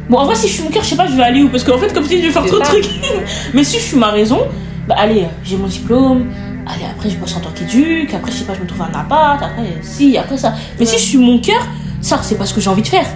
[0.08, 1.48] Bon, en vrai, si je suis mon cœur, je sais pas, je vais aller où,
[1.48, 2.88] parce qu'en fait, comme je dis, je vais faire trop de trucs.
[3.54, 4.40] mais si je suis ma raison,
[4.86, 6.26] bah, allez, j'ai mon diplôme,
[6.66, 8.98] allez, après, je bosse en tant qu'éduc, après, je sais pas, je me trouve un
[8.98, 10.54] appart, après, si, après ça.
[10.78, 11.66] Mais si je suis mon cœur,
[12.00, 13.06] ça, c'est pas ce que j'ai envie de faire.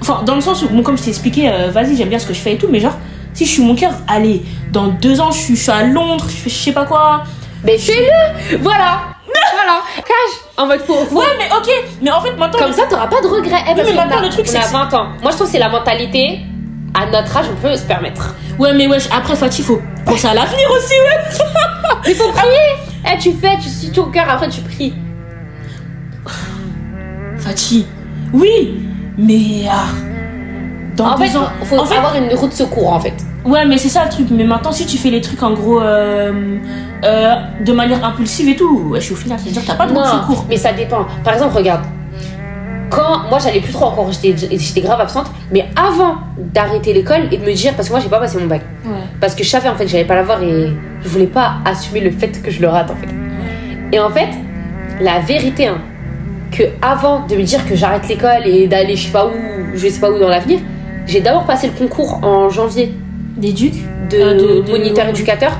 [0.00, 2.26] Enfin, dans le sens où, bon, comme je t'ai expliqué, euh, vas-y, j'aime bien ce
[2.26, 2.96] que je fais et tout, mais genre,
[3.34, 6.26] si je suis mon cœur, allez, dans deux ans, je suis, je suis à Londres,
[6.28, 7.22] je fais je sais pas quoi.
[7.64, 9.00] Mais fais-le Voilà
[9.52, 10.96] Voilà Cache En mode pour.
[11.12, 11.68] Ouais, mais ok,
[12.02, 12.58] mais en fait, maintenant.
[12.58, 13.62] Comme ça, t'auras pas de regrets.
[13.70, 15.08] Eh, mais maintenant, a- le truc, on c'est a que 20 ans.
[15.22, 16.40] Moi, je trouve que c'est la mentalité.
[16.94, 18.34] À notre âge, on peut se permettre.
[18.58, 22.04] Ouais, mais wesh, après, Fatih, faut penser à l'avenir aussi, ouais.
[22.08, 24.94] Il faut prier Eh, tu fais, tu suis ton cœur, après tu pries.
[27.38, 27.86] Fatih,
[28.32, 28.80] oui,
[29.18, 29.66] mais.
[29.70, 29.86] ah,
[30.96, 31.48] dans En deux fait, ans.
[31.64, 33.12] faut en fait, avoir une route de secours, en fait.
[33.44, 34.28] ouais, mais c'est ça le truc.
[34.30, 35.80] Mais maintenant, si tu fais les trucs en gros.
[35.80, 36.56] euh,
[37.04, 37.34] euh,
[37.64, 40.08] de manière impulsive et tout, wesh, au final, c'est-à-dire que t'as pas de route de
[40.08, 40.46] secours.
[40.48, 41.04] mais ça dépend.
[41.22, 41.82] Par exemple, regarde.
[42.88, 46.14] Quand moi j'allais plus trop encore, j'étais j'étais grave absente, mais avant
[46.54, 48.92] d'arrêter l'école et de me dire, parce que moi j'ai pas passé mon bac, Ouais.
[49.20, 50.70] parce que je savais en fait que j'allais pas l'avoir et
[51.02, 53.08] je voulais pas assumer le fait que je le rate en fait.
[53.92, 54.28] Et en fait,
[55.00, 55.78] la vérité, hein,
[56.50, 59.30] que avant de me dire que j'arrête l'école et d'aller je sais pas où,
[59.74, 60.60] je sais pas où dans l'avenir,
[61.06, 62.92] j'ai d'abord passé le concours en janvier
[63.36, 63.74] D'éduc?
[64.10, 65.52] De, Euh, de- de- moniteur éducateur.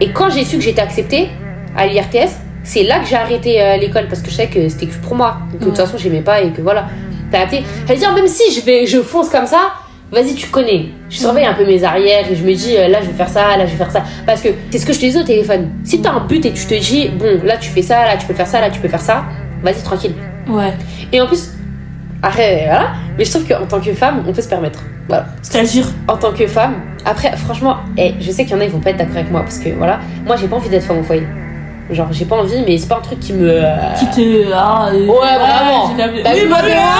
[0.00, 1.28] Et quand j'ai su que j'étais acceptée
[1.76, 2.30] à l'IRTS,
[2.62, 5.16] c'est là que j'ai arrêté euh, l'école parce que je savais que c'était que pour
[5.16, 5.38] moi.
[5.52, 6.86] Que de toute façon, j'aimais pas et que voilà.
[7.32, 9.72] T'as capté C'est-à-dire, même si je, vais, je fonce comme ça,
[10.12, 10.86] vas-y, tu connais.
[11.10, 13.28] Je surveille un peu mes arrières et je me dis, euh, là, je vais faire
[13.28, 14.02] ça, là, je vais faire ça.
[14.24, 15.70] Parce que c'est ce que je te disais au téléphone.
[15.84, 18.26] Si t'as un but et tu te dis, bon, là, tu fais ça, là, tu
[18.26, 19.24] peux faire ça, là, tu peux faire ça,
[19.62, 20.14] vas-y, tranquille.
[20.48, 20.74] Ouais.
[21.12, 21.50] Et en plus,
[22.22, 22.88] après, voilà.
[23.16, 24.80] Mais je trouve qu'en tant que femme, on peut se permettre.
[25.08, 25.86] Voilà C'est-à-dire.
[26.06, 26.74] en tant que femme,
[27.06, 29.30] après, franchement, eh, je sais qu'il y en a, ils vont pas être d'accord avec
[29.30, 31.26] moi parce que voilà, moi j'ai pas envie d'être femme au foyer.
[31.90, 33.48] Genre, j'ai pas envie, mais c'est pas un truc qui me.
[33.48, 34.52] euh, Qui te.
[34.54, 35.90] Ah, euh, Ouais, vraiment.
[35.96, 36.98] T'as Oui, bah, moi, demain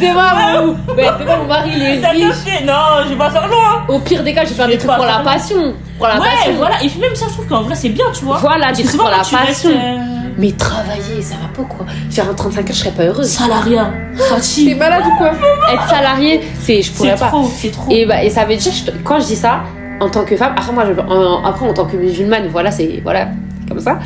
[0.00, 0.76] Demain, mon...
[0.96, 2.64] mais demain, mon mari, il est riche.
[2.66, 3.84] Non, je vais pas faire loin.
[3.88, 5.74] Au pire des cas, je vais faire des trucs pour la passion.
[5.98, 6.52] Pour la Ouais, passion.
[6.56, 6.82] voilà.
[6.82, 8.36] Et puis même ça, je trouve qu'en vrai, c'est bien, tu vois.
[8.38, 9.70] Voilà, des trucs pour la restes, passion.
[9.70, 9.98] euh,
[10.38, 11.86] Mais travailler, ça va pas quoi.
[12.10, 13.26] Faire un 35 heures, je serais pas heureuse.
[13.28, 14.78] Salariat, T'es fatigue.
[14.78, 15.30] malade ou quoi
[15.72, 16.82] Être salarié, c'est.
[16.82, 17.28] Je C'est pourrais pas.
[17.28, 17.90] trop, c'est trop.
[17.90, 19.60] Et, bah, et ça veut dire, je- quand je dis ça,
[20.00, 23.00] en tant que femme, après moi, je, en, après en tant que musulmane, voilà, c'est
[23.02, 23.28] voilà,
[23.62, 23.98] c'est comme ça.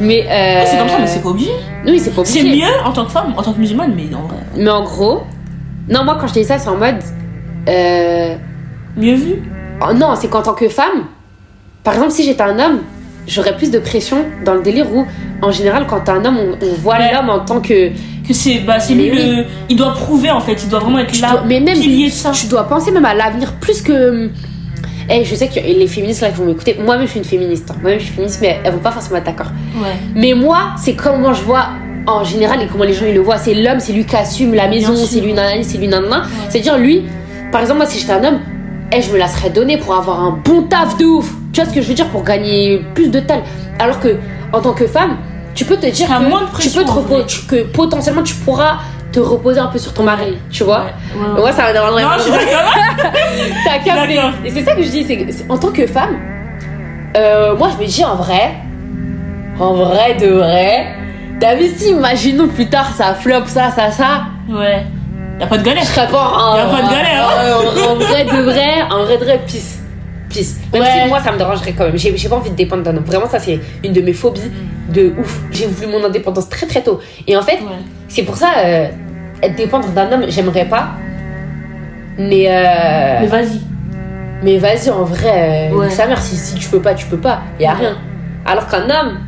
[0.00, 1.50] Mais euh, Ouais, c'est comme ça, mais c'est pas obligé.
[1.86, 2.40] Oui, c'est pas obligé.
[2.40, 4.82] C'est mieux en tant que femme, en tant que musulmane, mais en vrai, Mais en
[4.84, 5.22] gros,
[5.88, 6.96] non, moi quand je dis ça, c'est en mode,
[7.68, 8.36] euh,
[8.96, 9.42] mieux vu.
[9.86, 11.04] oh, non, c'est qu'en tant que femme,
[11.82, 12.78] par exemple, si j'étais un homme,
[13.26, 15.06] j'aurais plus de pression dans le délire où,
[15.44, 17.12] en général, quand t'es un homme, on, on voit Ouais.
[17.12, 17.88] l'homme en tant que,
[18.26, 19.44] Que c'est, bah, lui le.
[19.68, 21.30] Il doit prouver en fait, il doit vraiment être là.
[21.32, 22.30] dois- mais même, pilier de ça.
[22.32, 24.30] tu dois penser même à l'avenir plus que
[25.10, 27.68] Eh, je sais que les féministes là qui vont m'écouter, moi-même je suis une féministe.
[27.70, 27.76] hein.
[27.82, 29.48] Moi-même je suis féministe, mais elles vont pas forcément être d'accord.
[29.76, 29.90] Ouais.
[30.14, 31.66] Mais moi, c'est comment je vois
[32.06, 33.36] en général et comment les gens ils le voient.
[33.36, 36.22] C'est l'homme, c'est lui qui assume la maison, c'est lui nanani, c'est lui nanana.
[36.48, 37.02] C'est-à-dire lui,
[37.52, 38.40] par exemple, moi si j'étais un homme,
[38.92, 41.30] eh, je me la serais donné pour avoir un bon taf de ouf.
[41.52, 42.08] Tu vois ce que je veux dire?
[42.08, 43.42] Pour gagner plus de tal.
[43.78, 44.16] Alors que
[44.54, 45.18] en tant que femme,
[45.54, 48.22] tu peux te dire que moins de tu pression, peux te reposer, tu- que potentiellement
[48.22, 48.78] tu pourras
[49.12, 50.86] te reposer un peu sur ton mari, tu vois.
[51.14, 51.40] Ouais, ouais.
[51.40, 53.94] Moi ça va dans Non, je suis d'accord.
[53.94, 54.32] T'as.
[54.44, 56.16] Et c'est ça que je dis, c'est en tant que femme,
[57.16, 58.52] euh, moi je me dis en vrai,
[59.60, 60.86] en vrai de vrai,
[61.40, 64.84] t'as vu si imaginons plus tard ça flop, ça, ça, ça, Ouais.
[65.40, 65.84] Y a pas de je galère.
[65.84, 67.54] serais pas en, Y a pas de galère, hein.
[67.88, 69.78] en, en vrai de vrai, en vrai de vrai, peace.
[70.34, 70.56] Peace.
[70.72, 70.88] Même Ouais.
[71.04, 73.04] si moi ça me dérangerait quand même, j'ai pas envie de dépendre d'un homme.
[73.04, 74.50] Vraiment, ça c'est une de mes phobies
[74.92, 75.40] de ouf.
[75.50, 77.00] J'ai voulu mon indépendance très très tôt.
[77.26, 77.78] Et en fait, Ouais.
[78.08, 78.88] c'est pour ça, euh,
[79.42, 80.88] être dépendre d'un homme, j'aimerais pas.
[82.18, 83.60] Mais, euh, Mais vas-y.
[84.42, 85.90] Mais vas-y, en vrai, euh, Ouais.
[85.90, 87.40] sa mère, si, si tu peux pas, tu peux pas.
[87.58, 87.78] Y a Ouais.
[87.80, 87.96] rien.
[88.46, 89.18] Alors qu'un homme,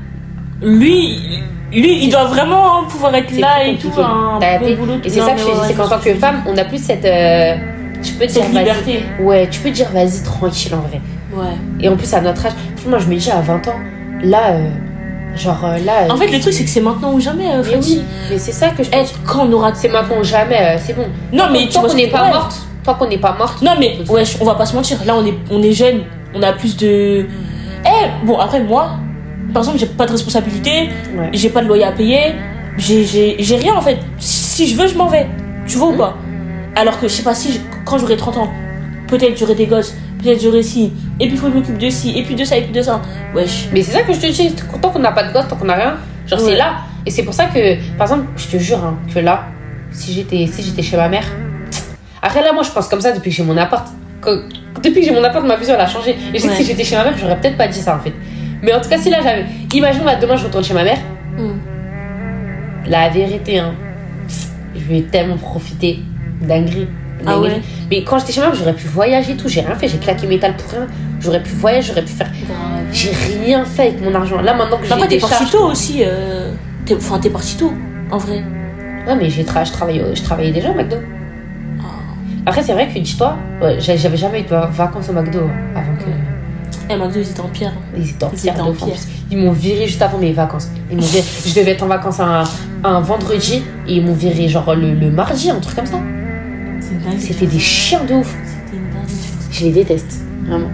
[0.63, 3.93] Lui, lui, il doit vraiment pouvoir être là et tout.
[3.99, 4.39] Un
[4.75, 4.95] boulot.
[5.05, 7.05] Et c'est ça que je dis, c'est qu'en tant que femme, on a plus cette.
[7.05, 7.57] euh,
[8.07, 9.05] tu peux dire, liberté.
[9.21, 11.01] Ouais, tu peux dire, vas-y, tranquille en vrai.
[11.35, 11.55] Ouais.
[11.81, 12.53] Et en plus, à notre âge,
[12.87, 13.75] moi, je me dis, à 20 ans,
[14.23, 14.69] là, euh,
[15.37, 16.07] genre, euh, là.
[16.13, 18.53] En fait, le truc, c'est que c'est maintenant ou jamais, euh, mais oui, mais c'est
[18.53, 18.91] ça que je
[19.27, 19.75] quand on aura.
[19.75, 21.07] C'est maintenant ou jamais, euh, c'est bon.
[21.33, 22.31] Non, mais tu tant vois qu'on n'est pas ouais.
[22.31, 23.61] morte, tant qu'on n'est pas morte.
[23.63, 24.99] Non, mais wesh, on va pas se mentir.
[25.05, 26.03] Là, on est, on est jeune,
[26.35, 27.27] on a plus de.
[27.85, 28.93] Eh, bon, après, moi,
[29.53, 31.31] par exemple, j'ai pas de responsabilité, Ouais.
[31.33, 32.35] j'ai pas de loyer à payer,
[32.79, 33.99] j'ai- rien en fait.
[34.19, 35.27] Si je veux, je m'en vais.
[35.67, 35.99] Tu vois ou Mhm.
[35.99, 36.17] pas?
[36.77, 38.51] Alors que je sais pas si, je- quand j'aurai 30 ans,
[39.09, 41.89] peut-être j'aurai des gosses, peut-être j'aurai ci, et puis il faut que je m'occupe de
[41.89, 43.01] ci, et puis de ça, et puis de ça.
[43.35, 43.69] Wesh.
[43.73, 45.65] Mais c'est ça que je te dis, tant qu'on n'a pas de gosse, tant qu'on
[45.65, 46.51] n'a rien, genre Ouais.
[46.51, 46.75] c'est là.
[47.07, 49.47] Et c'est pour ça que, par exemple, je te jure hein, que là,
[49.91, 51.25] si j'étais si j'étais chez ma mère,
[52.21, 53.87] après là, moi je pense comme ça depuis que j'ai mon appart.
[54.21, 54.49] Que-
[54.83, 56.11] depuis que j'ai mon appart, ma vision elle a changé.
[56.35, 56.55] Et je sais Ouais.
[56.55, 58.13] que si j'étais chez ma mère, j'aurais peut-être pas dit ça en fait.
[58.63, 59.47] Mais en tout cas, si là j'avais.
[59.73, 60.99] Imagine là, demain je retourne chez ma mère,
[62.89, 63.73] la vérité, hein,
[64.75, 66.01] je vais tellement profiter
[66.43, 66.89] dinguerie.
[67.27, 69.75] Ah ouais Mais quand j'étais chez ma mère, j'aurais pu voyager et tout, j'ai rien
[69.75, 70.87] fait, j'ai claqué talles pour rien.
[71.21, 72.31] J'aurais pu voyager, j'aurais pu faire.
[72.93, 73.11] J'ai
[73.43, 74.41] rien fait avec mon argent.
[74.43, 76.03] Là maintenant que j'ai Après, t'es parti tôt aussi.
[76.05, 76.53] euh,
[76.93, 77.73] Enfin, t'es parti tôt,
[78.13, 78.45] en vrai.
[79.07, 80.97] Ouais, mais j'ai tra je, travaillais, au- je travaillais déjà au McDo.
[81.81, 81.85] Ah.
[82.47, 85.41] Après, c'est vrai que dis-toi, ouais, j'avais jamais eu de vacances au McDo
[85.75, 86.05] avant que.
[86.91, 87.73] Eh, McDo, ils étaient en pierre.
[87.97, 88.97] Ils étaient en Ils pierre de en pierre.
[89.31, 90.69] Ils m'ont viré juste avant mes vacances.
[90.93, 92.45] Ils viré- je devais être en vacances un,
[92.85, 95.99] un vendredi et ils m'ont viré genre le, le mardi, un truc comme ça.
[97.19, 98.35] C'était des chiens de ouf.
[99.51, 100.69] Je les déteste, vraiment.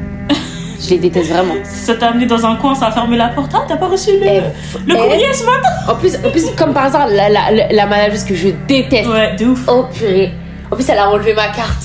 [0.80, 1.54] je les déteste vraiment.
[1.64, 3.52] Ça t'a amené dans un coin, ça a fermé la porte.
[3.54, 4.40] Ah, t'as pas reçu le, Eh,
[4.86, 4.98] le eh.
[4.98, 8.24] courrier ce matin En plus, en plus, comme par hasard, la, la, la, la manageuse
[8.24, 9.08] que je déteste.
[9.08, 9.60] Ouais, de ouf.
[9.68, 10.32] Oh purée.
[10.70, 11.82] En plus, elle a enlevé ma carte.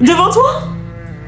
[0.00, 0.62] Devant toi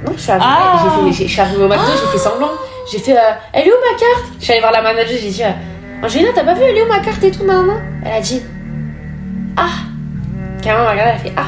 [0.07, 0.85] Non, je suis arrivée, Ah.
[1.07, 2.51] j'ai fait- je suis arrivée au McDo, j'ai fait semblant.
[2.91, 3.21] J'ai fait, euh,
[3.53, 4.33] elle est où ma carte?
[4.39, 6.83] Je suis allée voir la manager, j'ai dit, euh, Angelina, t'as pas vu, elle est
[6.83, 7.71] où ma carte et tout, nan
[8.05, 8.43] Elle a dit,
[9.57, 9.69] ah.
[10.61, 11.47] Carrément, regardé, elle a fait, ah.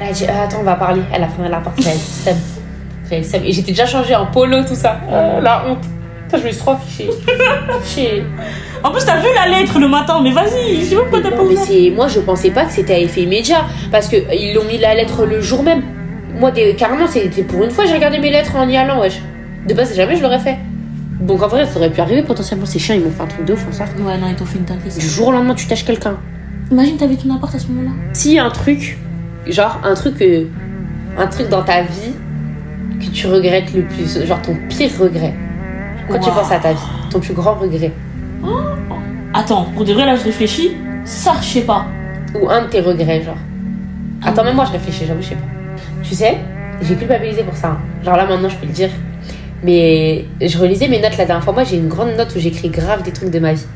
[0.00, 1.02] Elle a dit, euh, attends, on va parler.
[1.12, 2.36] Elle a fermé la porte, j'avais le seum.
[3.04, 3.42] J'avais le seum.
[3.44, 5.00] Et j'étais déjà changée en polo, tout ça.
[5.10, 5.78] Euh, la honte.
[6.24, 7.10] Putain, je me suis trop affichée.
[7.68, 8.24] Affichée.
[8.82, 11.30] En plus, t'as vu la lettre le matin, mais vas-y, je sais pas pourquoi t'as
[11.30, 11.64] pas Non, mais ouvert.
[11.66, 14.64] c'est moi je pensais pas que c'était à effet immédiat parce que euh, ils l'ont
[14.64, 15.82] mis la lettre le jour même.
[16.38, 16.74] Moi des...
[16.76, 19.20] carrément c'était pour une fois j'ai regardé mes lettres en y allant wesh.
[19.68, 20.56] De base jamais je l'aurais fait.
[21.20, 23.44] Donc en vrai ça aurait pu arriver potentiellement ces chiens ils m'ont fait un truc
[23.44, 23.84] de ouf en ça.
[23.98, 24.88] Ouais, non, ils t'ont fait une dinguerie.
[24.98, 26.16] Du jour au lendemain tu tâches quelqu'un.
[26.70, 27.90] Imagine, t'avais ton appart à ce moment-là.
[28.14, 28.96] Si un truc
[29.52, 30.22] genre un truc
[31.18, 32.12] un truc dans ta vie
[33.00, 35.34] que tu regrettes le plus, genre ton pire regret.
[36.08, 36.78] Quand tu penses à ta vie,
[37.10, 37.92] ton plus grand regret
[39.32, 40.72] Attends, pour de vrai, là, je réfléchis.
[41.04, 41.86] Ça, je sais pas.
[42.40, 43.36] ou un de tes regrets genre.
[44.22, 45.46] Attends même moi je réfléchis, j'avoue je sais pas.
[46.02, 46.36] Tu sais,
[46.82, 47.68] j'ai culpabilisé pour ça.
[47.68, 47.78] hein.
[48.04, 48.90] Genre là maintenant je peux le dire.
[49.62, 51.52] Mais je relisais mes notes la dernière fois.
[51.54, 53.66] Moi j'ai une grande note où j'écris grave des trucs de ma vie.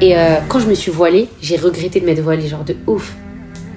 [0.00, 3.14] Et euh, quand je me suis voilée, j'ai regretté de m'être voilée, genre de ouf.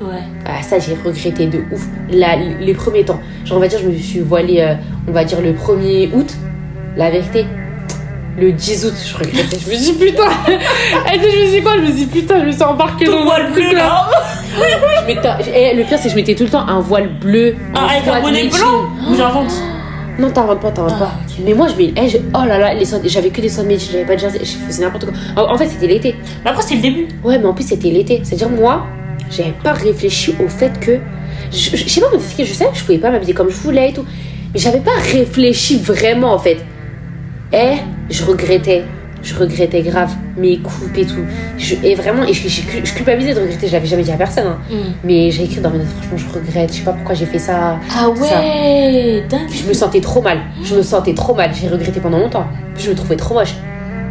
[0.01, 0.23] Ouais.
[0.45, 1.85] Ah, ça j'ai regretté de ouf.
[2.11, 3.19] La- les premiers temps.
[3.45, 4.75] Genre on va dire je me suis voilée, euh,
[5.07, 6.33] on va dire le 1er août.
[6.95, 7.45] La vérité.
[8.37, 9.57] Le 10 août, je regrettais.
[9.59, 10.29] Je me suis dit putain.
[11.11, 11.73] Elle je me suis quoi?
[11.75, 14.07] Je me suis dit putain, je me suis embarquée dans voile bleu, là.
[15.41, 17.55] je et le pire, c'est que je mettais tout le temps un voile bleu.
[17.75, 19.51] Ah, avec un bonnet blanc Ou j'invente?
[20.19, 21.11] Non, t'inventes pas, t'inventes Ah, pas.
[21.45, 21.93] Mais moi, je mets.
[21.97, 24.51] eh, je- Oh là là, les j'avais que des métiers, j'avais pas de jersey, je
[24.65, 25.13] faisais n'importe quoi.
[25.45, 26.15] En, en fait, c'était l'été.
[26.43, 27.07] Mais après, c'était le début.
[27.23, 28.21] Ouais, mais en plus, c'était l'été.
[28.23, 28.85] C'est-à-dire, moi,
[29.31, 30.99] j'avais pas réfléchi au fait que.
[31.51, 33.49] Je, je- je sais pas comment t'expliquer, je sais que je pouvais pas m'habiller comme
[33.49, 34.05] je voulais et tout.
[34.53, 36.57] Mais j'avais pas réfléchi vraiment, en fait.
[37.53, 37.77] Et
[38.09, 38.83] je regrettais
[39.21, 41.25] je regrettais grave mes coupes et tout.
[41.57, 44.47] Je, et vraiment, et je, je, culpabilisais de regretter, je l'avais jamais dit à personne.
[44.47, 44.57] hein.
[44.71, 44.75] Mm.
[45.03, 47.37] Mais j'ai écrit dans mes notes, franchement, je regrette, je sais pas pourquoi j'ai fait
[47.37, 47.77] ça.
[47.93, 49.49] Ah ouais, dingue.
[49.51, 50.39] Je me sentais trop mal.
[50.63, 51.51] Je me sentais trop mal.
[51.53, 52.47] J'ai regretté pendant longtemps.
[52.77, 53.55] Je me trouvais trop moche.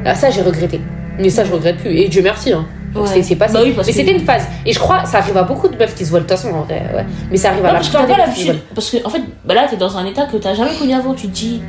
[0.04, 0.78] Là, ça, j'ai regretté.
[1.18, 1.90] Mais ça, je regrette plus.
[1.96, 2.52] Et Dieu merci.
[2.52, 2.66] Hein.
[2.94, 3.22] Donc, Ouais.
[3.22, 3.53] c'est- passé.
[3.55, 4.46] Bah oui, mais c'était une phase.
[4.64, 6.55] Et je crois, ça arrive à beaucoup de meufs qui se volent de toute façon,
[6.55, 6.83] en vrai.
[6.94, 7.05] Ouais.
[7.31, 8.57] Mais ça arrive à Non, la parce plupart pas des meufs.
[8.74, 11.12] Parce que, en fait, bah là, t'es dans un état que t'as jamais connu avant.
[11.14, 11.61] Tu te dis,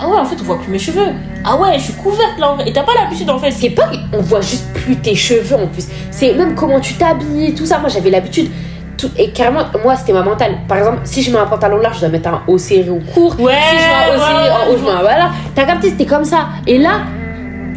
[0.00, 1.06] ah ouais, en fait, on voit plus mes cheveux.
[1.44, 2.68] Ah ouais, je suis couverte là en vrai.
[2.68, 3.50] Et t'as pas l'habitude en fait.
[3.52, 5.86] C'est pas on voit juste plus tes cheveux en plus.
[6.10, 7.78] C'est même comment tu t'habilles, tout ça.
[7.78, 8.50] Moi j'avais l'habitude.
[8.96, 10.56] Tout, et carrément, moi c'était ma mentale.
[10.68, 13.00] Par exemple, si je mets un pantalon large, je dois mettre un haut serré ou
[13.12, 13.38] court.
[13.40, 15.30] Ouais, si je mets un haut serré en haut, je mets un voilà.
[15.54, 16.46] T'as capté, c'était comme ça.
[16.66, 17.00] Et là,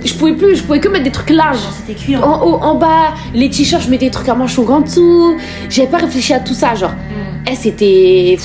[0.06, 1.60] je pouvais plus, je pouvais que mettre des trucs larges.
[1.78, 2.26] C'était cuir.
[2.28, 5.36] En haut, en bas, les t-shirts, je mettais des trucs à manches longues en dessous.
[5.70, 6.92] J'avais pas réfléchi à tout ça, genre.
[6.92, 7.50] Mm.
[7.52, 8.38] Eh, c'était.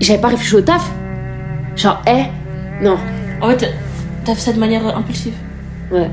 [0.00, 0.90] J'avais pas réfléchi au taf.
[1.76, 2.96] Genre, eh, non.
[3.40, 3.72] En fait,
[4.24, 5.34] t'as fait ça de manière impulsive.
[5.90, 6.10] Ouais.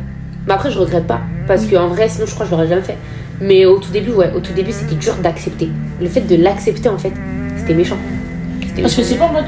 [0.47, 1.21] Mais après, je regrette pas.
[1.47, 2.97] Parce qu'en vrai, sinon, je crois que je l'aurais jamais fait.
[3.41, 5.69] Mais au tout début, ouais, au tout début, c'était dur d'accepter.
[6.01, 7.13] Le fait de l'accepter, en fait,
[7.57, 7.97] c'était méchant.
[8.81, 9.45] Parce que c'est pas en mode.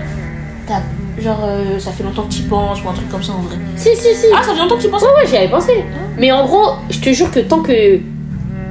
[0.67, 0.81] t'as-
[1.23, 3.55] Genre, euh, ça fait longtemps que tu penses ou un truc comme ça en vrai.
[3.75, 4.25] Si, si, si.
[4.35, 5.03] Ah, ça fait longtemps que tu penses?
[5.03, 5.83] Ouais, ouais, j'y avais pensé.
[6.17, 7.99] Mais en gros, je te jure que tant que.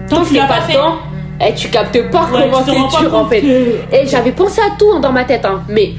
[0.09, 0.73] Tant, que tu l'as pas fait.
[0.73, 0.97] dedans,
[1.41, 3.41] eh, tu captes pas Ouais, comment tu te rends c'est pas dur, en compte fait.
[3.43, 5.63] que- Et j'avais pensé à tout hein, dans ma tête, hein.
[5.69, 5.93] Mais.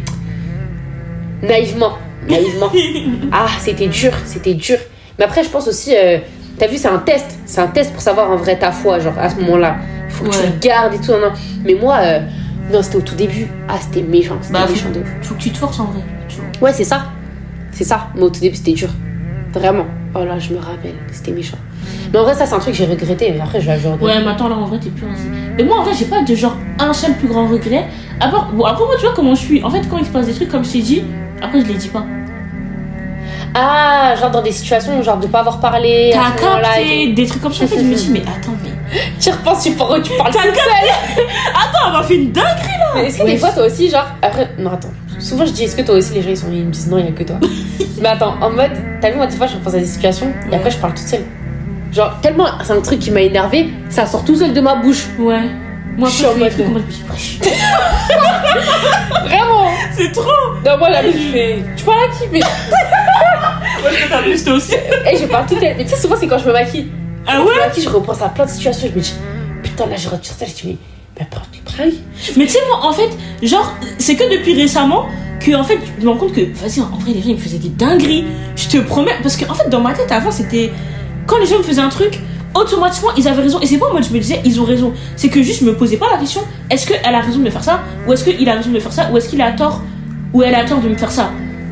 [1.42, 1.94] Naïvement.
[2.28, 2.70] Naïvement.
[3.32, 4.78] Ah, c'était dur, c'était dur.
[5.18, 6.18] Mais après, je pense aussi, euh,
[6.58, 7.40] t'as vu, c'est un test.
[7.46, 9.78] C'est un test pour savoir en vrai ta foi, genre à ce moment-là.
[10.10, 10.46] Faut que tu Ouais.
[10.54, 11.12] le gardes et tout.
[11.14, 11.32] Non, non.
[11.64, 12.20] Mais moi, euh,
[12.72, 13.48] non, c'était au tout début.
[13.68, 14.36] Ah, c'était méchant.
[14.42, 15.08] C'était Bah, méchant de ouf.
[15.24, 16.02] Faut que tu te forces en vrai.
[16.62, 17.06] Ouais, c'est ça.
[17.72, 18.08] C'est ça.
[18.16, 18.90] Mais au tout début, c'était dur.
[19.54, 19.86] Vraiment.
[20.16, 20.96] Oh là, je me rappelle.
[21.12, 21.58] C'était méchant.
[22.14, 23.32] Mais en vrai, ça, c'est un truc que j'ai regretté.
[23.32, 24.02] Mais après, je je regrette.
[24.02, 25.24] Ouais, mais attends, là en vrai, t'es plus ainsi.
[25.58, 27.86] Mais moi en vrai, j'ai pas de genre un seul plus grand regret.
[28.20, 29.64] À part, bon, après, moi, tu vois comment je suis.
[29.64, 31.04] En fait, quand il se passe des trucs comme je t'ai dit,
[31.42, 32.06] après, je les dis pas.
[33.54, 36.12] Ah, genre dans des situations, genre de pas avoir parlé.
[36.14, 37.66] T'as capté des trucs comme ça.
[37.66, 38.71] En fait, je me dis, mais attends, mais.
[39.20, 41.26] Tu repenses, tu parles, tu parles T'as toute seule.
[41.54, 43.32] Attends, elle m'a fait une dinguerie là Mais Est-ce que Ouais.
[43.34, 44.08] des fois, toi aussi, genre.
[44.22, 44.90] Après, non, attends.
[45.20, 46.98] Souvent, je dis, est-ce que toi aussi, les gens, ils, sont, ils me disent non,
[46.98, 47.38] il y a que toi.
[48.02, 50.56] Mais attends, en mode, t'as vu, moi, des fois, je repense à des situations et
[50.56, 51.24] après, je parle toute seule.
[51.94, 55.06] Genre, tellement, c'est un truc qui m'a énervé, ça sort tout seul de ma bouche.
[55.20, 55.42] Ouais.
[55.98, 57.44] Moi, Je suis en je mode- je
[59.26, 60.24] Vraiment c'est trop
[60.66, 61.60] Non, moi, la vie, je fais.
[61.76, 62.40] Tu parles à qui Mais.
[63.82, 64.76] Moi, je t'as vu, toi aussi.
[65.12, 65.74] Eh, je parle toute seule.
[65.78, 66.92] Mais tu sais, souvent, c'est quand je me maquille.
[67.28, 69.14] Ah me ouais maquille, je repense à plein de situations, je me dis,
[69.64, 70.78] putain, là, je retire ça, je dis, mais.
[71.30, 71.92] Parle, tu parles.
[72.36, 73.10] Mais tu sais, moi, en fait,
[73.44, 75.06] genre, c'est que depuis récemment
[75.40, 77.40] que, en fait, je me rends compte que, vas-y, en vrai, les gens, ils me
[77.40, 78.26] faisaient des dingueries.
[78.56, 79.12] Je te promets.
[79.22, 80.72] Parce que, en fait, dans ma tête, avant, c'était.
[81.28, 82.20] Quand les gens me faisaient un truc,
[82.56, 83.60] automatiquement, ils avaient raison.
[83.60, 84.94] Et c'est pas mode, je me disais, ils ont raison.
[85.16, 87.50] C'est que juste, je me posais pas la question, est-ce qu'elle a raison de me
[87.52, 89.52] faire ça Ou est-ce qu'il a raison de me faire ça Ou est-ce qu'il a
[89.52, 89.82] tort
[90.34, 91.30] Ou elle a tort de me faire ça?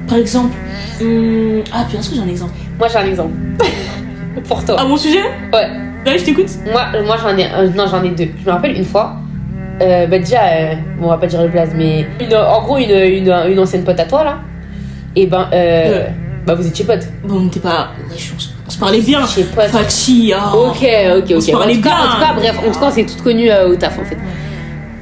[0.07, 0.55] Par exemple.
[1.01, 2.53] hum, Ah, puis est-ce que j'ai un exemple?
[2.77, 3.33] Moi, j'ai un exemple.
[4.47, 4.79] Pour toi.
[4.79, 5.21] À mon sujet
[5.53, 5.67] Ouais.
[6.05, 6.47] Ouais, je t'écoute.
[6.71, 8.29] Moi, moi j'en ai un- non, j'en ai deux.
[8.41, 9.15] Je me rappelle une fois,
[9.81, 12.77] euh, bah déjà, euh, bon, on va pas dire le blaze, mais une- en gros,
[12.77, 14.37] une, une, une ancienne pote à toi là,
[15.15, 16.07] et ben, euh,
[16.45, 17.07] bah vous étiez potes.
[17.25, 17.89] Bon, t'es pas.
[18.09, 19.25] Ouais, je- on se- on parlait bien.
[19.27, 19.65] Chez potes.
[19.65, 20.67] Fachi, oh.
[20.69, 20.77] Ok,
[21.17, 21.55] ok, On se ok.
[21.55, 21.99] En parlait tout, cas, bien.
[21.99, 24.17] en tout cas, bref, en tout cas, c'est tout connu euh, au taf en fait.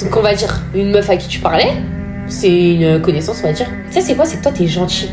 [0.03, 1.73] Donc on va dire une meuf à qui tu parlais,
[2.27, 3.67] c'est une connaissance, on va dire.
[3.91, 4.25] Ça c'est quoi?
[4.25, 5.09] C'est que toi t'es gentil.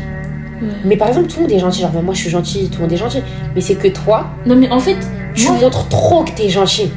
[0.61, 0.67] Ouais.
[0.85, 1.81] Mais par exemple, tout le monde est gentil.
[1.81, 3.21] Genre, moi je suis gentil, tout le monde est gentil.
[3.55, 4.97] Mais c'est que toi, Non, mais en fait,
[5.33, 6.89] tu moi, montres trop que t'es gentil.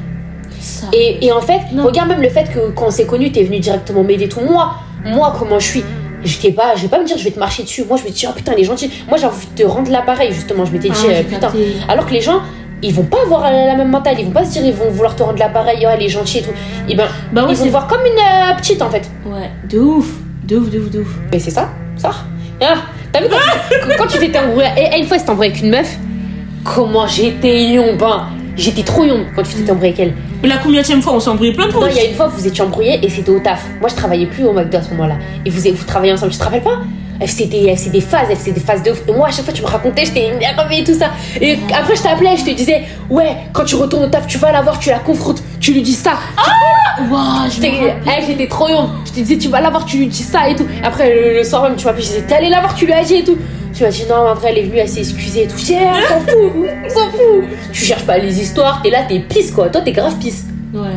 [0.61, 0.87] ça.
[0.93, 1.85] Et, et en fait, Non.
[1.87, 4.41] regarde même le fait que quand on s'est connu, t'es venu directement m'aider tout.
[4.41, 5.85] Moi, moi, comment je suis?
[6.25, 7.85] Je t'ai pas, je vais pas me dire je vais te marcher dessus.
[7.89, 8.91] Moi, je vais te dire, oh putain, elle est gentille.
[9.09, 10.65] Moi, j'ai envie de te rendre l'appareil, justement.
[10.65, 11.39] Je m'étais Ah, dit, j'ai putain.
[11.39, 11.77] capté.
[11.89, 12.41] Alors que les gens,
[12.83, 14.17] ils vont pas avoir la, même mentale.
[14.19, 16.41] Ils vont pas se dire, ils vont vouloir te rendre l'appareil, oh, elle est gentille
[16.41, 16.51] et tout.
[16.89, 19.09] Et ben, Bah ouais, ils vont te voir comme une euh, petite, en fait.
[19.27, 20.09] Ouais, de ouf.
[20.45, 21.15] De ouf, de ouf, de ouf.
[21.33, 22.11] Mais c'est ça, ça.
[22.61, 22.75] Ah,
[23.13, 25.71] t'as vu quand, tu- quand tu t'étais embrouillé, et, une fois, c'était embrouillé avec une
[25.71, 25.97] meuf,
[26.65, 28.29] comment j'étais yombe, hein.
[28.57, 30.15] J'étais trop yombe quand tu t'étais embrouillé avec elle.
[30.43, 31.83] Mais la combienième fois, on s'est embrouillé plein de fois.
[31.83, 33.65] Non, il y a une fois, vous étiez embrouillés et c'était au taf.
[33.81, 35.15] Moi, je travaillais plus au McDo à ce moment-là.
[35.47, 36.81] Et vous, vous travaillez ensemble, tu te rappelles pas?
[37.21, 39.03] Elle faisait, des, elle faisait des phases, elle faisait des phases de ouf.
[39.09, 41.11] Et moi, à chaque fois, tu me racontais, j'étais énervée et tout ça.
[41.41, 44.53] Et après, je t'appelais, je te disais, ouais, quand tu retournes au taf, tu vas
[44.53, 46.13] la voir, tu la confrontes, tu lui dis ça.
[47.11, 48.89] Waouh, je J'étais trop young.
[49.05, 50.67] Je te disais, tu vas la voir, tu lui dis ça et tout.
[50.83, 52.93] Après, le, le soir même, tu m'appelles, je disais, t'es allée la voir, tu lui
[52.93, 53.37] as dit et tout.
[53.75, 55.59] Tu m'as dit, non, vrai, elle est venue, elle s'est excusée et tout.
[55.59, 56.53] Je dis, eh, on s'en fout,
[56.85, 57.45] on s'en fout.
[57.73, 59.69] Tu cherches pas les histoires, t'es là, t'es pisse quoi.
[59.69, 60.47] Toi, t'es grave pisse.
[60.75, 60.89] Ouais.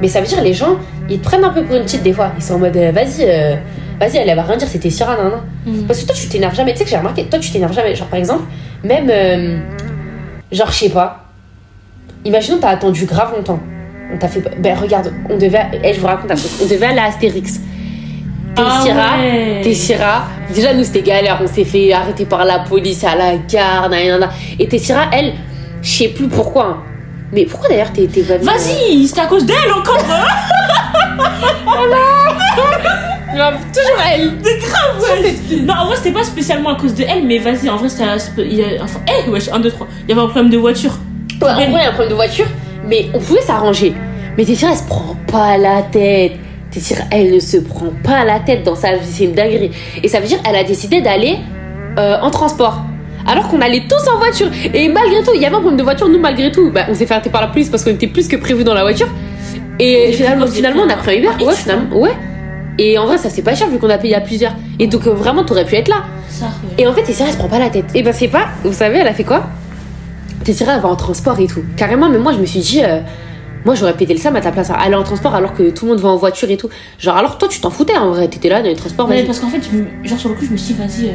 [0.00, 0.76] Mais ça veut dire, les gens,
[1.08, 2.32] ils te prennent un peu pour une petite des fois.
[2.36, 3.54] Ils sont en mode, euh, vas-y, euh,
[4.00, 5.40] vas-y, elle, elle va rien dire, c'était Syrah, nan, nan.
[5.74, 5.86] Mm.
[5.86, 6.72] Parce que toi, tu t'énerves jamais.
[6.72, 7.94] Tu sais que j'ai remarqué, toi, tu t'énerves jamais.
[7.94, 8.44] Genre, par exemple,
[8.82, 9.58] même, euh,
[10.52, 11.24] genre, je sais pas.
[12.24, 13.60] Imaginons, t'as attendu grave longtemps.
[14.12, 14.42] On t'a fait.
[14.58, 15.66] Ben, regarde, on devait.
[15.82, 16.50] Eh, je vous raconte un truc.
[16.62, 17.54] On devait aller à Astérix.
[18.54, 19.18] T'es Ah Syrah.
[19.18, 19.60] ouais.
[19.62, 20.24] T'es Syrah.
[20.54, 21.38] Déjà, nous, c'était galère.
[21.42, 23.88] On s'est fait arrêter par la police à la gare.
[23.90, 24.28] nan, nan.
[24.58, 25.32] Et t'es Syrah, elle,
[25.82, 26.66] Je sais plus pourquoi.
[26.66, 26.76] hein.
[27.32, 29.98] Mais pourquoi d'ailleurs t'es pas Vas-y, c'était à cause d'elle encore.
[30.08, 30.24] hein.
[33.72, 34.32] toujours elle.
[34.42, 35.56] C'est grave, ouais.
[35.62, 38.04] Non, en vrai, c'était pas spécialement à cause de elle, mais vas-y, en vrai, c'était.
[38.04, 39.86] un- il y a- Enfin, eh, wesh, 1, 2, 3.
[40.04, 40.92] Il y avait un problème de voiture.
[41.42, 42.46] Ouais, en vrai, il y a un problème de voiture,
[42.88, 43.94] mais on pouvait s'arranger.
[44.36, 46.32] Mais Tessira, elle se prend pas la tête.
[46.70, 49.70] Tessira, elle ne se prend pas la tête dans sa vie, c'est une dinguerie.
[50.02, 51.38] Et ça veut dire qu'elle a décidé d'aller
[51.98, 52.80] euh, en transport.
[53.26, 54.48] Alors qu'on allait tous en voiture.
[54.74, 56.94] Et malgré tout, il y avait un problème de voiture, nous, malgré tout, bah, on
[56.94, 59.06] s'est fait arrêter par la police parce qu'on était plus que prévu dans la voiture.
[59.78, 61.28] Et Et finalement, finalement, on a pris un Uber.
[61.40, 62.10] un Ouais, finalement, ouais.
[62.78, 64.52] Et en vrai, ça c'est pas cher vu qu'on a payé à plusieurs.
[64.78, 66.04] Et donc, euh, vraiment, t'aurais pu être là.
[66.28, 66.46] Ça.
[66.78, 67.86] Et en fait, Tessira, elle se prend pas la tête.
[67.94, 69.44] Et ben, c'est pas, vous savez, elle a fait quoi?
[70.44, 71.62] Tessira, elle va en transport et tout.
[71.76, 73.00] Carrément, mais moi, je me suis dit, euh,
[73.64, 74.70] moi, j'aurais pété le sam à ta place.
[74.76, 76.68] Aller en transport alors que tout le monde va en voiture et tout.
[76.98, 78.26] Genre, alors toi, tu t'en foutais en vrai.
[78.28, 80.50] T'étais là dans les transports, Ouais, parce qu'en fait, je genre sur le coup, je
[80.50, 81.08] me suis dit, vas-y.
[81.10, 81.12] euh,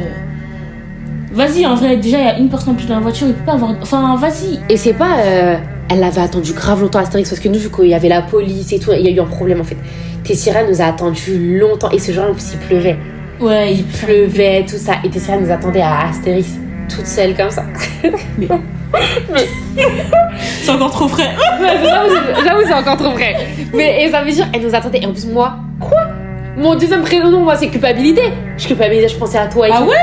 [1.32, 3.34] Vas-y, en vrai, déjà, il y a une personne en plus dans la voiture, il
[3.34, 3.74] peut pas avoir.
[3.82, 4.58] Enfin, vas-y.
[4.68, 5.18] Et c'est pas.
[5.18, 5.56] euh,
[5.90, 8.72] elle avait attendu grave longtemps Astérix parce que nous, vu qu'il y avait la police
[8.72, 9.76] et tout, il y a eu un problème en fait.
[10.24, 11.90] Tessira nous a attendu longtemps.
[11.90, 12.96] Et ce jour-là, en plus, il pleuvait.
[13.40, 14.94] Ouais, il pleuvait, tout ça.
[15.04, 16.48] Et Tessira nous attendait à Astérix,
[16.94, 17.64] toute seule comme ça.
[20.62, 21.28] C'est encore trop frais.
[21.60, 23.36] J'avoue, c'est encore trop vrai.
[23.74, 25.00] Mais et ça veut dire, elle nous attendait.
[25.02, 26.00] Et en plus, moi, quoi?
[26.56, 28.22] Mon deuxième prénom, moi, c'est culpabilité.
[28.58, 29.68] Je culpabilisais, je pensais à toi.
[29.68, 29.88] Et Ah tout.
[29.88, 29.96] ouais?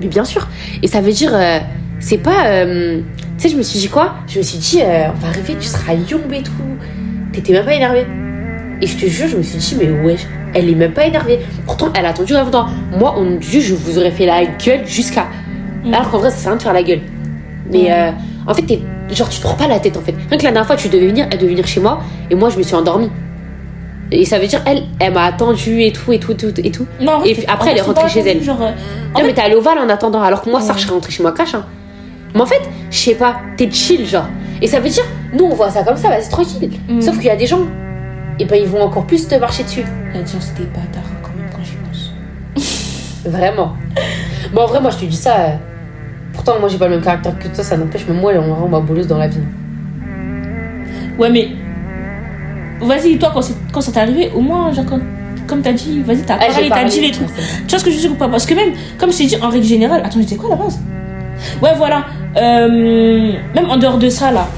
[0.00, 0.46] Mais bien sûr.
[0.82, 1.58] Et ça veut dire, euh,
[2.00, 2.46] c'est pas.
[2.46, 3.00] euh,
[3.40, 4.14] tu sais, je me suis dit quoi?
[4.28, 6.52] Je me suis dit, euh, on va arriver, tu seras yombe et tout.
[7.32, 8.04] T'étais même pas énervée.
[8.82, 10.16] Et je te jure, je me suis dit, mais ouais,
[10.54, 11.38] elle est même pas énervée.
[11.64, 12.66] Pourtant, elle a attendu longtemps.
[12.98, 15.26] Moi, on dit, je vous aurais fait la gueule jusqu'à.
[15.84, 15.94] Mm.
[15.94, 17.00] Alors qu'en vrai, ça sert à rien de faire la gueule.
[17.72, 17.92] Mais Ouais.
[17.92, 18.10] euh,
[18.46, 18.80] en fait, t'es-
[19.12, 20.12] genre, tu te prends pas la tête en fait.
[20.28, 22.00] Rien que la dernière fois, tu devais venir, elle devait venir chez moi.
[22.30, 23.10] Et moi, je me suis endormie.
[24.12, 26.86] Et ça veut dire, elle, elle m'a attendu et tout, et tout, tout, et tout.
[27.00, 28.42] Non, Et après, elle est rentrée chez elle.
[28.42, 28.70] Genre, euh,
[29.14, 30.78] Non, mais t'es allée au Val en attendant, alors que moi, ça, Ouais.
[30.78, 31.54] je serais rentrée chez moi cash.
[31.54, 31.64] Hein.
[32.34, 34.26] Mais en fait, je sais pas, t'es chill, genre.
[34.62, 36.70] Et ça veut dire, nous, on voit ça comme ça, vas-y, tranquille.
[36.88, 37.00] Mm.
[37.00, 37.60] Sauf qu'il y a des gens,
[38.38, 39.84] et ben, ils vont encore plus te marcher dessus.
[40.14, 42.12] la gens, c'était bâtard hein, quand même quand j'y pense.
[43.24, 43.74] Vraiment.
[44.52, 45.34] Bon, en vrai, moi, je te dis ça.
[45.40, 45.48] euh,
[46.32, 48.80] Pourtant, moi, j'ai pas le même caractère que toi, ça n'empêche, mais moi, on ma
[48.80, 49.38] bouleuse dans la vie.
[51.18, 51.48] Ouais, mais.
[52.80, 55.00] Vas-y, toi, quand, quand ça t'est arrivé, au moins, genre, quand-
[55.46, 57.26] comme t'as dit, vas-y, t'as Ah, parlé, t'as dit les trucs.
[57.66, 58.28] Tu vois ce que je veux dire ou pas?
[58.28, 60.56] Parce que même, comme je t'ai dit, en règle générale, attends, je disais quoi à
[60.56, 60.78] la base?
[61.60, 62.04] Ouais, voilà.
[62.36, 64.48] Euh, même en dehors de ça, là,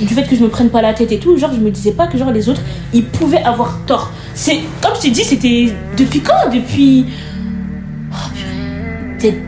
[0.00, 1.92] du fait que je me prenne pas la tête et tout, genre, je me disais
[1.92, 2.62] pas que genre les autres,
[2.92, 4.12] ils pouvaient avoir tort.
[4.34, 6.50] C'est, comme je t'ai dit, c'était depuis quand?
[6.52, 7.06] Depuis.
[8.12, 8.16] Oh.
[9.18, 9.38] Peut-être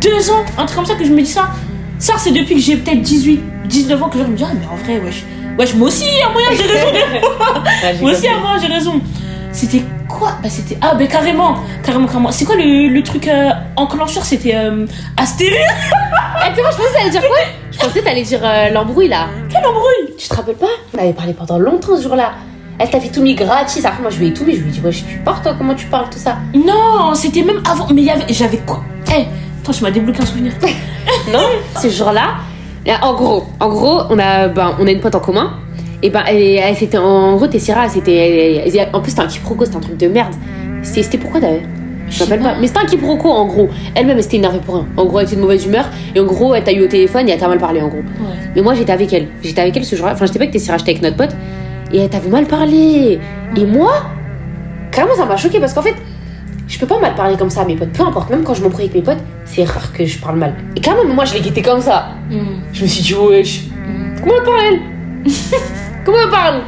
[0.00, 1.50] deux ans, un truc comme ça que je me dis ça.
[1.98, 4.52] Ça, c'est depuis que j'ai peut-être 18, 19 ans que genre, je me dis, ah,
[4.58, 5.24] mais en vrai, wesh.
[5.58, 6.88] Wesh, moi aussi, à moyen, j'ai raison.
[7.82, 9.00] Ouais, j'ai Moi aussi, à moi, j'ai raison.
[9.52, 10.32] C'était quoi?
[10.42, 10.78] Bah, c'était.
[10.80, 11.56] Ah, bah, carrément.
[11.84, 12.32] Carrément, carrément.
[12.32, 14.24] C'est quoi le, le truc euh, enclencheur?
[14.24, 14.86] C'était euh,
[15.16, 17.36] Astérix Eh, tu sais, moi, je pensais t'allais dire quoi?
[17.70, 19.26] Je pensais t'allais dire euh, l'embrouille, là.
[19.50, 20.16] Quel embrouille?
[20.18, 20.66] Tu te rappelles pas?
[20.96, 22.32] On avait parlé pendant longtemps ce jour-là.
[22.78, 23.84] Elle t'a fait tout mis gratis.
[23.84, 24.54] Après, moi, je lui ai tout mis.
[24.56, 26.36] Je lui ai dit, wesh, tu pars, toi, comment tu parles, tout ça?
[26.54, 27.86] Non, c'était même avant.
[27.92, 28.24] Mais il y avait.
[28.32, 28.82] J'avais quoi?
[29.10, 29.26] Eh,
[29.62, 30.52] attends, tu m'as débloqué un souvenir.
[31.32, 31.46] Non
[31.80, 32.36] Ce jour-là,
[32.86, 35.58] là, en gros, en gros, on a, ben, on a une pote en commun.
[36.02, 38.64] Et ben, elle, elle c'était en gros, Tessira, c'était.
[38.92, 40.34] En plus, c'était un quiproquo, c'était un truc de merde.
[40.82, 41.60] C'était pourquoi d'ailleurs?
[42.10, 42.54] Je rappelle pas.
[42.60, 43.68] Mais c'était un quiproquo en gros.
[43.94, 44.86] Elle-même, elle s'était énervée pour rien.
[44.96, 45.86] En gros, elle était de mauvaise humeur.
[46.14, 47.98] Et en gros, elle t'a eu au téléphone et elle t'a mal parlé en gros.
[47.98, 48.34] Ouais.
[48.56, 49.28] Mais moi, j'étais avec elle.
[49.42, 50.12] J'étais avec elle ce jour-là.
[50.14, 51.34] Enfin, j'étais pas avec Tessira, j'étais avec notre pote.
[51.92, 53.18] Et elle t'avait mal parlé.
[53.56, 53.92] Et moi,
[54.90, 55.94] carrément, ça m'a choqué parce qu'en fait,
[56.68, 57.92] je peux pas mal parler comme ça à mes potes.
[57.92, 60.54] Peu importe, même quand je m'embrouille avec mes potes, c'est rare que je parle mal.
[60.76, 62.08] Et carrément, moi, je l'ai guetté comme ça.
[62.30, 62.60] Hmm.
[62.72, 64.20] Je me suis dit, wesh, Hmm.
[64.20, 65.32] comment elle parle elle?
[66.04, 66.60] Comment elle parle?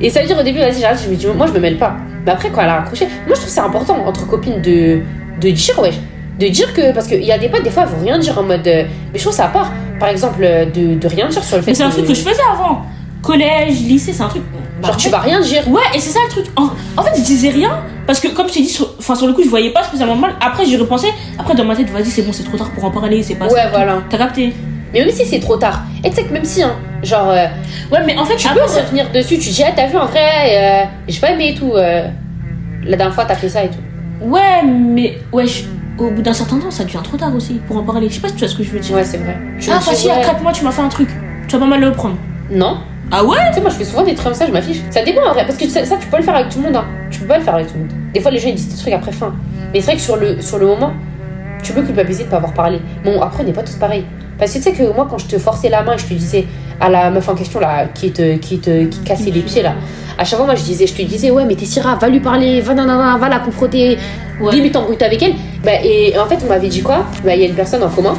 [0.00, 1.76] Et ça veut dire au début, vas-y, j'arrête, je me dis, moi je me mêle
[1.78, 1.96] pas.
[2.24, 5.00] Mais après, quand elle a raccroché, moi je trouve que c'est important entre copines de,
[5.40, 5.94] de dire, wesh.
[6.38, 8.38] De dire que, parce qu'il y a des potes, des fois, elles vont rien dire
[8.38, 8.66] en mode.
[8.66, 9.70] euh, mais je trouve ça à part.
[9.98, 12.14] Par exemple, euh, de, de rien dire sur le fait Mais c'est un truc que
[12.14, 12.82] je faisais avant.
[13.22, 14.42] Collège, lycée, c'est un truc.
[14.80, 15.68] bah, Genre, en tu vas rien dire.
[15.68, 16.46] Ouais, et c'est ça le truc.
[16.56, 19.26] En, en fait, je disais rien parce que, comme je t'ai dit, sur, enfin, sur
[19.26, 20.32] le coup, je voyais pas spécialement mal.
[20.40, 21.12] Après, j'y repensais.
[21.38, 23.44] Après, dans ma tête, vas-y, c'est bon, c'est trop tard pour en parler, c'est pas
[23.44, 23.68] Ouais, ça.
[23.70, 23.98] voilà.
[24.08, 24.54] T'as capté?
[24.92, 25.82] Mais même si c'est trop tard.
[26.04, 27.46] Et tu sais que même si, hein, genre, euh,
[27.92, 30.06] Ouais, mais en fait, tu après, peux revenir dessus, tu dis, ah, t'as vu en
[30.06, 31.72] vrai, euh, j'ai pas aimé et tout.
[31.74, 32.06] euh,
[32.84, 33.78] la dernière fois, t'as fait ça et tout.
[34.26, 35.64] Ouais, mais ouais, je-
[35.98, 38.08] au bout d'un certain temps, ça devient trop tard aussi pour en parler.
[38.08, 38.94] Je sais pas si tu vois ce que je veux dire.
[38.96, 39.36] Ouais, c'est vrai.
[39.58, 40.20] Je ah, facile, ouais.
[40.22, 41.08] 4 mois, tu m'as fait un truc.
[41.46, 42.16] Tu vas pas mal le prendre.
[42.50, 42.78] Non.
[43.12, 44.78] Ah ouais Tu sais, moi je fais souvent des trucs comme ça, je m'affiche.
[44.90, 46.66] Ça dépend en vrai, parce que ça, ça, tu peux le faire avec tout le
[46.66, 46.76] monde.
[46.76, 46.84] Hein.
[47.10, 47.92] Tu peux pas le faire avec tout le monde.
[48.14, 49.34] Des fois les gens ils disent des trucs après fin.
[49.74, 50.92] Mais c'est vrai que sur le, sur le moment,
[51.62, 52.80] tu peux culpabiliser de pas avoir parlé.
[53.04, 54.04] Bon, après on n'est pas tous pareils.
[54.40, 56.14] Parce que tu sais que moi quand je te forçais la main et je te
[56.14, 56.46] disais
[56.80, 59.74] à la meuf en question là, qui te, qui te qui cassait les pieds là,
[60.18, 62.20] à chaque fois moi je disais, je te disais, ouais, mais t'es Syrah, va lui
[62.20, 63.98] parler, va, nanana, va la confronter,
[64.40, 64.52] Ouais.
[64.52, 65.34] limite embrouille avec elle.
[65.62, 67.04] Bah, et en fait on m'avait dit quoi?
[67.24, 68.14] Bah, il y a une personne en commun.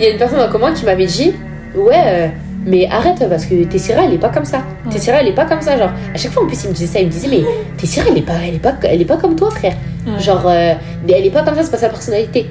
[0.00, 1.32] Il y a une personne en commun qui m'avait dit,
[1.76, 1.94] ouais.
[2.06, 2.28] euh,
[2.66, 4.56] Mais arrête parce que Tessira elle est pas comme ça.
[4.86, 4.92] Ouais.
[4.92, 5.76] Tessira elle est pas comme ça.
[5.78, 7.42] Genre, à chaque fois en plus il me disait ça, il me disait, mais
[7.76, 9.74] Tessira elle est pas, elle est pas, elle est pas comme toi frère.
[10.06, 10.18] Ouais.
[10.20, 10.74] Genre, euh,
[11.08, 12.50] elle est pas comme ça, c'est pas sa personnalité.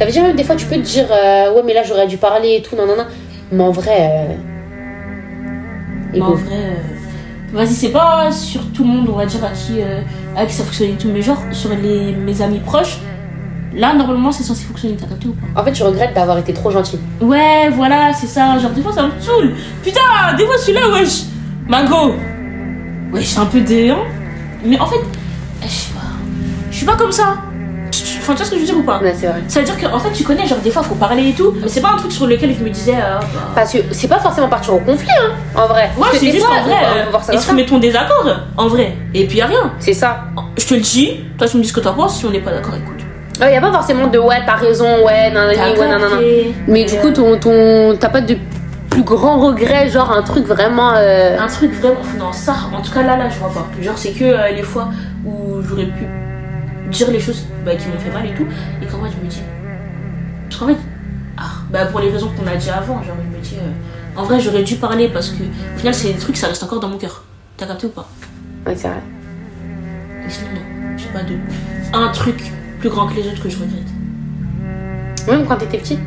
[0.00, 2.06] Ça veut dire même des fois tu peux te dire, euh, ouais, mais là j'aurais
[2.06, 3.04] dû parler et tout, non, non, non.
[3.52, 3.98] Mais en vrai.
[4.00, 4.34] euh,
[6.14, 9.50] Mais en vrai, euh, vas-y, c'est pas sur tout le monde, on va dire, à
[9.50, 10.00] qui, euh,
[10.34, 12.96] à qui ça fonctionne et tout, mais genre sur les, mes amis proches,
[13.74, 15.60] là, normalement, c'est censé fonctionner, t'as capté ou pas?
[15.60, 16.98] En fait, je regrette d'avoir été trop gentille.
[17.20, 19.52] Ouais, voilà, c'est ça, genre des fois ça me saoule.
[19.82, 20.00] Putain,
[20.38, 21.24] des fois celui-là, wesh,
[21.68, 22.14] Mago,
[23.12, 24.04] wesh, c'est un peu déant,
[24.64, 25.00] mais en fait,
[25.62, 26.00] eh, je sais pas,
[26.70, 27.36] je suis pas comme ça.
[28.20, 29.42] Enfin, tu vois ce que je veux dire ou pas Ouais, c'est vrai.
[29.48, 31.68] Ça veut dire qu'en fait, tu connais, genre des fois, faut parler et tout, mais
[31.68, 34.18] c'est pas un truc sur lequel je me disais, euh, bah, Parce que c'est pas
[34.18, 35.90] forcément partir au conflit, hein, en vrai.
[35.96, 36.76] Ouais, c'est juste en vrai,
[37.12, 38.94] euh, exprimer ton désaccord, en vrai.
[39.14, 39.72] Et puis y a rien.
[39.78, 40.24] C'est ça.
[40.58, 42.40] Je te le dis, toi tu me dis ce que t'en penses, si on n'est
[42.40, 42.96] pas d'accord, écoute.
[43.42, 46.16] Il y a pas forcément de ouais, t'as raison, ouais, nanani, ouais, nanana.
[46.68, 48.36] Mais du coup, euh, ton, ton, t'as pas de
[48.90, 50.92] plus grand regret, genre un truc vraiment.
[50.94, 53.66] euh, un truc vraiment, non, ça, en tout cas là, là, je vois pas.
[53.80, 54.88] Genre, c'est que euh, les fois
[55.24, 56.06] où j'aurais pu
[56.90, 58.46] dire les choses bah, qui m'ont fait mal et tout,
[58.82, 59.42] et qu'en vrai, je me dis.
[60.58, 60.76] Qu'en fait,
[61.36, 63.56] ah, bah, pour les raisons qu'on a dit avant, genre, je me dis.
[63.56, 66.62] euh, en vrai, j'aurais dû parler parce que, au final, c'est des trucs, ça reste
[66.62, 67.24] encore dans mon cœur.
[67.56, 68.08] T'as capté ou pas?
[68.66, 69.02] Ouais, c'est vrai.
[70.24, 71.36] Mais sinon, non, j'ai pas de.
[71.92, 73.86] Un truc plus grand que les autres que je regrette.
[75.28, 76.00] Même quand t'étais petite?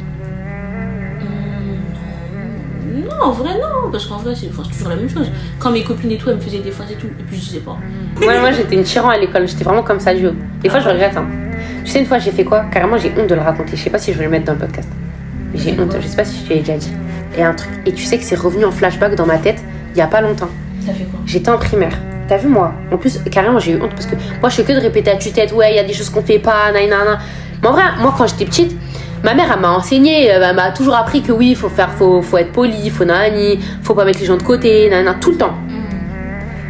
[2.93, 5.31] Non, en vrai, non, parce qu'en vrai, c'est enfin, toujours la même chose.
[5.57, 7.41] Quand mes copines et tout, elles me faisaient des phases et tout, et puis je
[7.41, 7.77] disais pas.
[8.21, 10.35] Ouais, moi j'étais une tyran à l'école, j'étais vraiment comme ça, du haut.
[10.61, 11.17] Des fois je regrette.
[11.17, 11.25] Hein.
[11.83, 12.65] Tu sais, une fois j'ai fait quoi?
[12.71, 13.75] Carrément j'ai honte de le raconter.
[13.75, 14.87] Je sais pas si je vais le mettre dans le podcast.
[15.55, 16.93] J'ai honte, je sais pas si te l'ai déjà dit.
[17.35, 17.71] Et un truc.
[17.85, 19.63] Et tu sais que c'est revenu en flashback dans ma tête
[19.95, 20.49] il y a pas longtemps.
[20.85, 21.19] Ça fait quoi?
[21.25, 21.97] J'étais en primaire.
[22.27, 22.73] T'as vu moi?
[22.91, 25.17] En plus, carrément j'ai eu honte parce que moi je fais que de répéter à
[25.17, 27.19] tue-tête, ouais, il y a des choses qu'on fait pas, nanana.
[27.61, 28.77] Mais en vrai, moi quand j'étais petite,
[29.23, 32.21] ma mère elle m'a enseigné, euh, elle m'a toujours appris que oui, faut faire, faut,
[32.21, 35.37] faut être poli, faut nani, faut pas mettre les gens de côté, nanana, tout le
[35.37, 35.53] temps.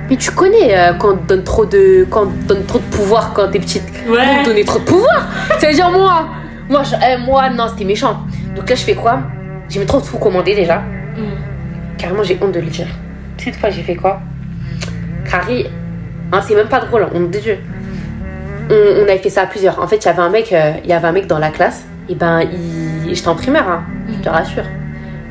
[0.10, 2.78] Mais tu connais euh, quand on te donne trop de, quand on te donne trop
[2.80, 3.84] de pouvoir quand t'es petite.
[4.08, 4.44] Ouais.
[4.44, 5.28] Donnait trop de pouvoir.
[5.62, 6.26] Veut dire moi,
[6.70, 8.20] moi, je- eh, moi non, c'était méchant.
[8.56, 9.20] Donc là je fais quoi?
[9.70, 10.80] J'ai trop de tout commandé déjà.
[11.16, 11.98] Hmm.
[11.98, 12.88] Carrément, j'ai honte de le dire.
[13.38, 14.20] Cette fois, j'ai fait quoi?
[15.30, 15.68] Carrie,
[16.32, 17.58] hein, c'est même pas drôle, honte de Dieu.
[18.70, 19.82] On, on avait fait ça à plusieurs.
[19.82, 21.50] En fait, il y avait un mec, euh, il y avait un mec dans la
[21.50, 21.86] classe.
[22.10, 23.14] Et ben, il...
[23.16, 24.66] j'étais en primaire, hein, je te rassure.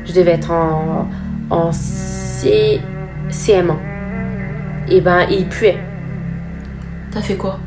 [0.05, 1.07] Je devais être en,
[1.49, 2.81] en C...
[3.29, 3.75] CM1.
[4.89, 5.77] Et ben, il puait.
[7.11, 7.59] T'as fait quoi?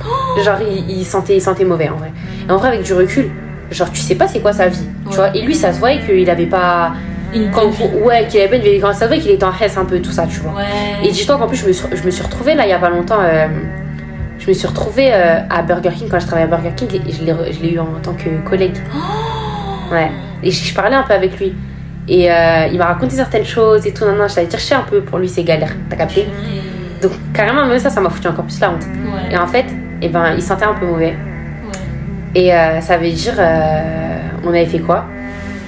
[0.44, 2.12] Genre, il, il sentait, il sentait mauvais en vrai.
[2.48, 3.30] Et en vrai, avec du recul,
[3.70, 4.86] genre, tu sais pas c'est quoi sa vie.
[5.10, 6.92] Tu vois Et lui, ça se voyait qu'il avait pas.
[7.34, 7.70] Une Quand,
[8.04, 8.80] ouais, qu'il avait pas une vie.
[8.80, 10.52] Quand ça se voyait qu'il était en hesse un peu, tout ça, tu vois.
[10.52, 11.06] Ouais.
[11.08, 12.78] Et dis-toi qu'en plus, je me, suis, je me suis retrouvée là il y a
[12.78, 13.20] pas longtemps.
[13.20, 13.46] euh,
[14.40, 17.12] je me suis retrouvée euh, à Burger King quand je travaillais à Burger King et
[17.12, 17.22] je
[17.62, 18.76] l'ai, eu en, tant que collègue.
[19.92, 20.10] Ouais.
[20.42, 21.54] Et je, parlais un peu avec lui.
[22.08, 24.04] Et euh, il m'a raconté certaines choses et tout.
[24.04, 25.72] Non, non, je t'avais sais un peu pour lui, c'est galère.
[25.90, 26.26] T'as capté?
[27.02, 28.82] Donc, carrément, même ça, ça m'a foutu encore plus la honte.
[28.82, 29.34] Ouais.
[29.34, 29.66] Et en fait,
[30.00, 31.14] eh ben, il sentait un peu mauvais.
[31.14, 31.78] Ouais.
[32.34, 35.04] Et euh, ça veut dire, euh, on avait fait quoi?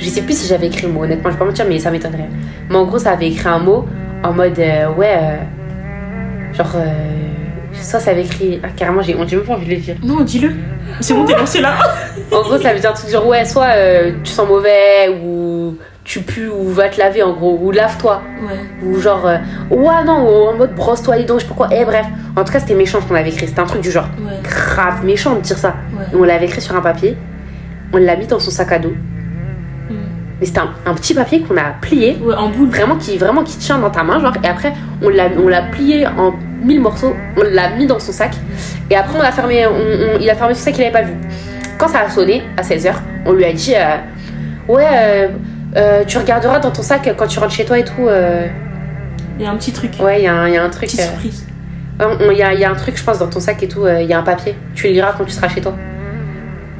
[0.00, 1.90] Je sais plus si j'avais écrit le mot, honnêtement, je vais pas mentir, mais ça
[1.90, 2.28] m'étonnerait.
[2.70, 3.86] Mais en gros, ça avait écrit un mot
[4.24, 4.58] en mode,
[4.96, 5.18] ouais,
[6.54, 6.76] genre,
[7.72, 9.96] ça, ça avait écrit, ah, carrément, j'ai même pas envie de le dire.
[10.02, 10.52] Non, dis-le.
[11.00, 11.74] C'est bon, t'es lancé là.
[12.30, 15.76] En gros, ça veut dire un truc genre, ouais, soit euh, tu sens mauvais, ou
[16.04, 18.20] tu pues, ou va te laver, en gros, ou lave-toi.
[18.46, 18.86] Ouais.
[18.88, 19.36] Ou genre, euh,
[19.70, 21.74] ouais, non, ou en mode brosse-toi les dents, je sais pas quoi.
[21.74, 22.06] Et bref,
[22.36, 24.32] en tout cas, c'était méchant ce qu'on avait écrit, c'était un truc du genre, Ouais.
[24.42, 25.74] grave méchant de dire ça.
[25.96, 26.04] Ouais.
[26.12, 27.16] Et on l'avait écrit sur un papier,
[27.92, 28.92] on l'a mis dans son sac à dos.
[30.42, 32.68] Mais c'était un, un petit papier qu'on a plié, Ouais, en boule.
[32.68, 35.62] vraiment qui, vraiment qui tient dans ta main, genre, et après on l'a, on l'a
[35.62, 38.32] plié en mille morceaux, on l'a mis dans son sac,
[38.90, 41.02] et après on l'a fermé, on- on- il a fermé son sac, il avait pas
[41.02, 41.12] vu.
[41.78, 42.92] Quand ça a sonné, à 16h,
[43.24, 43.98] on lui a dit, euh,
[44.66, 45.28] ouais, euh,
[45.76, 48.08] euh, tu regarderas dans ton sac quand tu rentres chez toi et tout,
[49.38, 49.92] Il y a un petit truc.
[50.00, 51.46] ouais, il y, a un- il y a un truc, Petite surprise.
[52.00, 53.86] il y, a, il y a un truc, je pense, dans ton sac et tout,
[53.86, 55.76] il y a un papier, tu le liras quand tu seras chez toi.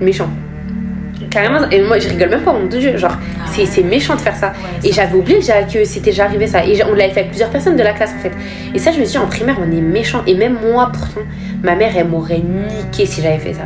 [0.00, 0.28] Méchant.
[1.32, 3.16] Carrément, et moi je rigole même pas, mon dieu, genre,
[3.54, 4.48] c'est, c'est méchant de faire ça.
[4.48, 6.64] Ouais, Et j'avais oublié déjà que c'était déjà arrivé ça.
[6.64, 8.32] Et on l'avait fait avec plusieurs personnes de la classe en fait.
[8.74, 10.22] Et ça, je me suis dit, en primaire, on est méchant.
[10.26, 11.22] Et même moi, pourtant,
[11.62, 13.62] ma mère, elle m'aurait niqué si j'avais fait ça.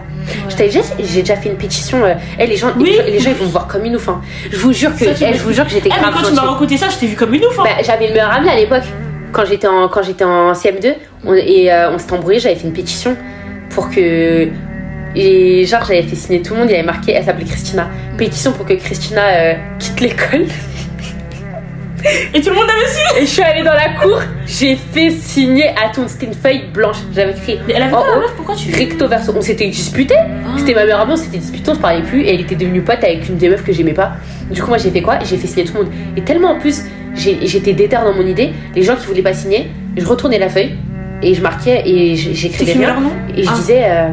[0.56, 2.04] Déjà dit, j'ai déjà fait une pétition.
[2.04, 2.84] euh, les, gens, Oui.
[2.90, 4.08] les, gens- les gens, ils vont me voir comme une ouf.
[4.08, 4.20] hein.
[4.50, 6.42] Je vous jure que, je vous jure que j'étais Eh, mais grave quand tu m'as
[6.42, 7.58] raconté ça, je t'ai vu comme une ouf.
[7.58, 7.64] Hein.
[7.64, 8.84] Bah, j'avais le meilleur ami à l'époque.
[9.32, 10.94] Quand j'étais en, quand j'étais en CM2,
[11.24, 13.16] on- et euh, on s'était embrouillé, j'avais fait une pétition
[13.70, 14.48] pour que.
[15.18, 17.88] Et genre, j'avais fait signer tout le monde, il y avait marqué, elle s'appelait Christina.
[18.18, 20.44] Pétition pour que Christina euh, quitte l'école.
[22.34, 23.00] Et tout le monde avait su.
[23.18, 26.04] Et je suis allée dans la cour, j'ai fait signer à tout.
[26.06, 26.98] C'était une feuille blanche.
[27.12, 28.70] J'avais écrit Mais elle avait en pas la haut, meuf, pourquoi tu.
[28.72, 29.32] recto verso.
[29.36, 30.14] On s'était disputé.
[30.16, 30.54] Ah.
[30.58, 32.22] C'était ma meilleure amie, on s'était disputé, on se parlait plus.
[32.22, 34.12] Et elle était devenue pote avec une des meufs que j'aimais pas.
[34.50, 35.18] Du coup, moi, j'ai fait quoi?
[35.24, 35.92] J'ai fait signer tout le monde.
[36.16, 36.82] Et tellement en plus,
[37.14, 40.74] j'étais déter dans mon idée, les gens qui voulaient pas signer, je retournais la feuille
[41.22, 42.94] et je marquais et j'écrivais rien.
[43.36, 43.54] Et je Ah.
[43.56, 44.08] disais, euh,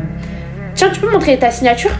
[0.76, 1.92] tiens, tu peux montrer ta signature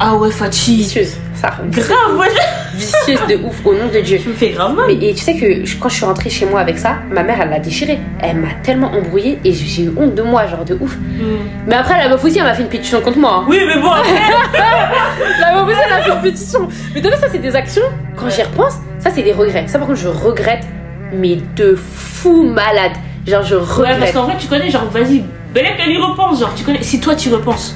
[0.00, 0.76] Ah ouais, Fatih.
[0.78, 1.50] Vicieuse, ça.
[1.70, 2.26] Grave, ouais.
[2.74, 4.18] Vicieuse de ouf, au nom de Dieu.
[4.20, 4.86] Tu me fais grave mal.
[4.88, 7.22] Mais et tu sais que je- quand je suis rentrée chez moi avec ça, ma
[7.22, 8.00] mère elle l'a déchiré.
[8.20, 10.96] Elle m'a tellement embrouillée et j'ai eu honte de moi, genre de ouf.
[10.96, 11.44] Hmm.
[11.68, 13.42] Mais après, la meuf aussi, elle m'a fait une pétition contre moi.
[13.42, 13.46] hein.
[13.48, 14.10] Oui, mais bon, après.
[15.40, 16.68] La meuf aussi, elle a fait une pétition.
[16.94, 17.82] Mais t'as vu, ça, c'est des actions.
[18.16, 19.64] Quand j'y repense, ça, c'est des regrets.
[19.68, 20.64] Ça, par contre, je regrette,
[21.12, 22.92] mais de fou malade.
[23.26, 24.12] Genre, je Ouais, parce regrette.
[24.14, 25.22] qu'en vrai, tu connais, genre, vas-y,
[25.54, 26.40] Belek, elle y repense.
[26.40, 27.74] Genre, tu connais, si toi, tu y repenses.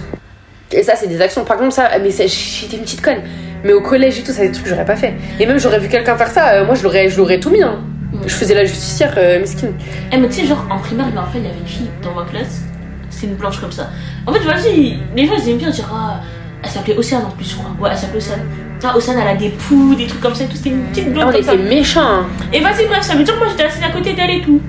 [0.72, 1.44] Et ça, c'est des actions.
[1.44, 3.22] Par contre, ça, mais j'étais une petite conne.
[3.64, 5.14] Mais au collège et tout, ça, des trucs que j'aurais pas fait.
[5.40, 7.62] Et même, j'aurais vu quelqu'un faire ça, euh, moi, je l'aurais, je l'aurais tout mis.
[7.62, 7.78] Hein.
[8.26, 9.72] Je faisais la justicière, euh, mesquine.
[10.12, 11.90] Eh, mais tu sais, genre, en primaire, je me rappelle, il y avait une fille
[12.02, 12.62] dans ma classe.
[13.10, 13.88] C'est une blanche comme ça.
[14.26, 16.20] En fait, vas-y, les gens, ils aiment bien dire, ah,
[16.62, 17.70] elle s'appelait Océane en plus, je crois.
[17.80, 18.40] Ouais, elle s'appelait Océane.
[18.84, 20.56] Ah, Océane, elle a des poux, des trucs comme ça et tout.
[20.56, 21.54] C'était une petite Ah, blonde on comme ça.
[21.54, 22.00] était méchants.
[22.04, 22.26] hein.
[22.52, 24.60] Et vas-y, bref, ça veut dire, moi, j'étais assise à côté d'elle et tout.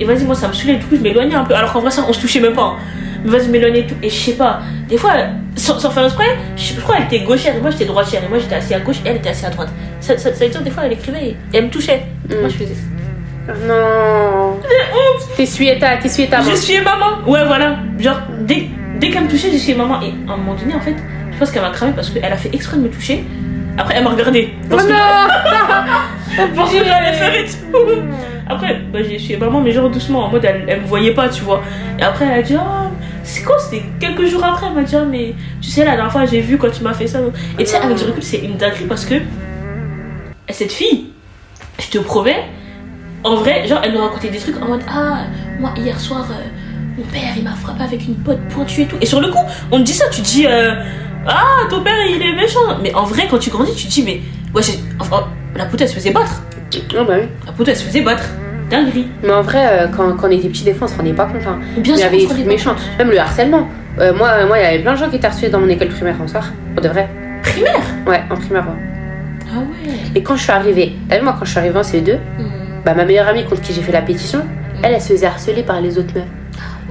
[0.00, 1.54] Et vas-y, moi, ça me saoulait, du coup, je m'éloignais un peu.
[1.54, 2.62] Alors qu'en vrai, ça, on se touchait même pas.
[2.62, 2.76] hein.
[3.24, 3.94] Mais vas-y, je m'éloignais et tout.
[4.02, 5.12] Et je sais pas, des fois,
[5.56, 8.22] sans, sans faire exprès, je, je crois qu'elle était gauchère et moi, j'étais droitière.
[8.24, 9.70] Et moi, j'étais assis à gauche et elle était assise à droite.
[10.00, 12.02] Ça, ça, ça veut dire, des fois, elle écrivait et elle me touchait.
[12.28, 12.34] Mm.
[12.40, 12.76] Moi, je faisais.
[13.66, 14.58] Non.
[15.36, 16.50] T'essuyais ta, t'essuyais ta main.
[16.50, 17.18] Je suis maman.
[17.26, 17.76] Ouais, voilà.
[17.98, 18.68] Genre, dès,
[18.98, 20.00] dès qu'elle me touchait, je suis maman.
[20.02, 20.96] Et à un moment donné, en fait,
[21.32, 23.24] je pense qu'elle m'a cramé parce qu'elle a fait exprès de me toucher.
[23.78, 24.54] Après, elle m'a regardé.
[24.64, 27.78] Oh Parce que non parce que j'allais faire et tout.
[28.48, 31.42] Après, bah, j'ai suis maman, mais genre doucement, en mode, elle, me voyait pas, tu
[31.42, 31.62] vois.
[31.98, 32.88] Et après, elle a dit, oh,
[33.24, 36.12] c'est quoi C'était quelques jours après, elle m'a dit, Ah, mais tu sais, la dernière
[36.12, 37.18] fois, j'ai vu quand tu m'as fait ça.
[37.58, 39.16] Et tu sais, avec du recul, c'est une dinguerie parce que
[40.48, 41.06] cette fille,
[41.80, 42.44] je te promets,
[43.24, 45.24] en vrai, genre, elle nous racontait des trucs en mode Ah,
[45.58, 46.34] moi, hier soir, euh,
[46.96, 48.96] mon père, il m'a frappé avec une pote pointue et tout.
[49.00, 50.74] Et sur le coup, on te dit ça, tu dis euh,
[51.26, 52.78] Ah, ton père, il est méchant.
[52.80, 54.20] Mais en vrai, quand tu grandis, tu te dis Mais,
[54.54, 54.62] ouais,
[55.00, 55.26] enfin,
[55.56, 56.42] la pote, elle se faisait battre.
[56.94, 57.26] Non, bah oui.
[57.46, 58.24] La pote, elle se faisait battre.
[58.70, 59.06] Dinguerie.
[59.22, 61.26] Mais en vrai, euh, quand, quand on était petits, des fois, on se rendait pas
[61.26, 61.46] compte.
[61.46, 61.58] hein.
[61.78, 62.74] Bien Il y avait des trucs méchants.
[62.98, 63.68] Même le harcèlement.
[64.00, 65.88] Euh, moi, moi, il y avait plein de gens qui étaient harcelés dans mon école
[65.88, 66.52] primaire en soir.
[66.74, 67.08] Pour de vrai.
[67.42, 67.74] Primaire?
[68.06, 69.46] Ouais, en primaire, ouais.
[69.54, 69.92] Ah ouais.
[70.16, 72.16] Et quand je suis arrivée, moi, quand je suis arrivée en CE2,
[72.84, 74.40] bah, ma meilleure amie contre qui j'ai fait la pétition,
[74.82, 76.24] elle, elle se faisait harceler par les autres meufs.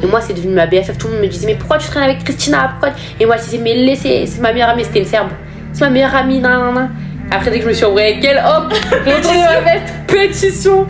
[0.01, 0.97] Et moi, c'est devenu ma BFF.
[0.97, 2.69] Tout le monde me disait, mais pourquoi tu traînes avec Christina?
[2.79, 5.29] Pourquoi Et moi, je disais, mais laissez, c'est ma meilleure amie, c'était une serbe.
[5.73, 6.89] C'est ma meilleure amie, nan, nan, nan.
[7.31, 8.73] Après, dès que je me suis envoyée avec elle, hop,
[10.07, 10.87] pétition.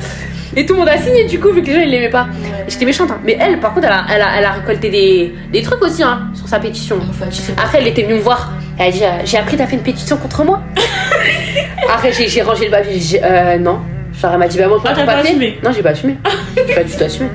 [0.58, 2.28] Et tout le monde a signé, du coup, vu que les gens, ils l'aimaient pas.
[2.68, 3.20] J'étais méchante, hein.
[3.26, 6.02] Mais elle, par contre, elle a, elle a, elle a récolté des, des trucs aussi,
[6.02, 6.98] hein, sur sa pétition.
[7.10, 7.26] Enfin.
[7.58, 8.52] Après, elle était venue me voir.
[8.78, 10.62] Elle a dit euh, J'ai appris, t'as fait une pétition contre moi?
[11.94, 13.00] Après, j'ai rangé le papier.
[13.00, 13.80] J'ai Euh, non.
[14.22, 15.32] Genre, elle m'a dit Bah, montre-moi Ah, pas papier.
[15.32, 16.16] assumé Non, j'ai pas assumé.
[16.68, 17.30] j'ai pas du tout assumé.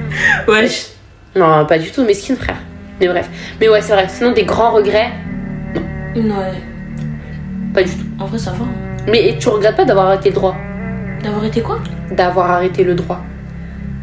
[0.48, 0.86] Wesh.
[1.36, 2.04] Non, pas du tout.
[2.04, 2.56] Mesquine, frère.
[3.00, 3.28] Mais bref.
[3.60, 4.06] Mais ouais, c'est vrai.
[4.08, 5.10] Sinon, des grands regrets,
[6.16, 6.22] Ouais.
[7.74, 8.06] pas du tout.
[8.18, 8.64] En vrai, ça va.
[9.06, 10.56] Mais tu regrettes pas d'avoir arrêté le droit
[11.22, 11.78] D'avoir été quoi
[12.10, 13.22] D'avoir arrêté le droit.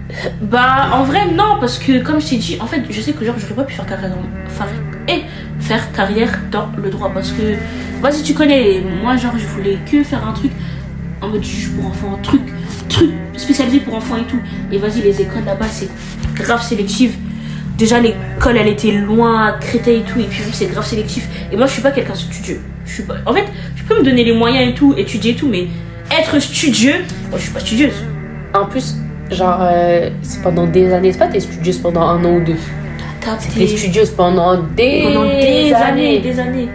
[0.41, 3.25] Bah, en vrai, non, parce que comme je t'ai dit, en fait, je sais que
[3.25, 4.67] genre, j'aurais pas pu faire carrière dans, faire,
[5.09, 5.23] et
[5.59, 7.11] faire carrière dans le droit.
[7.13, 7.55] Parce que,
[8.01, 10.51] vas-y, tu connais, moi, genre, je voulais que faire un truc
[11.21, 12.41] en mode juge pour enfants, un truc,
[12.87, 14.39] truc spécialisé pour enfants et tout.
[14.71, 15.89] Et vas-y, les écoles là-bas, c'est
[16.35, 17.17] grave sélectif.
[17.77, 21.27] Déjà, l'école, elle était loin à Créteil et tout, et puis c'est grave sélectif.
[21.51, 22.61] Et moi, je suis pas quelqu'un studieux.
[22.85, 23.15] Je suis pas.
[23.25, 23.45] En fait,
[23.87, 25.67] peux me donner les moyens et tout, étudier et tout, mais
[26.17, 26.95] être studieux,
[27.29, 28.03] moi, je suis pas studieuse.
[28.53, 28.95] En plus,
[29.31, 31.11] genre, euh, c'est pendant des années.
[31.11, 32.55] C'est pas t'es studieuse pendant un an ou deux.
[33.53, 36.69] T'es studieuse pendant des, pendant des années, des années.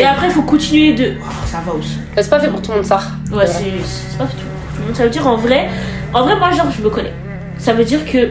[0.00, 1.12] Et après, il faut continuer de.
[1.20, 1.98] Oh, ça va aussi.
[2.16, 3.00] C'est pas fait pour tout le monde, ça.
[3.32, 4.32] Ouais, C'est pas tout.
[4.74, 4.96] tout le monde.
[4.96, 5.68] Ça veut dire en vrai,
[6.12, 7.12] en vrai, moi, genre, je me connais.
[7.58, 8.30] Ça veut dire que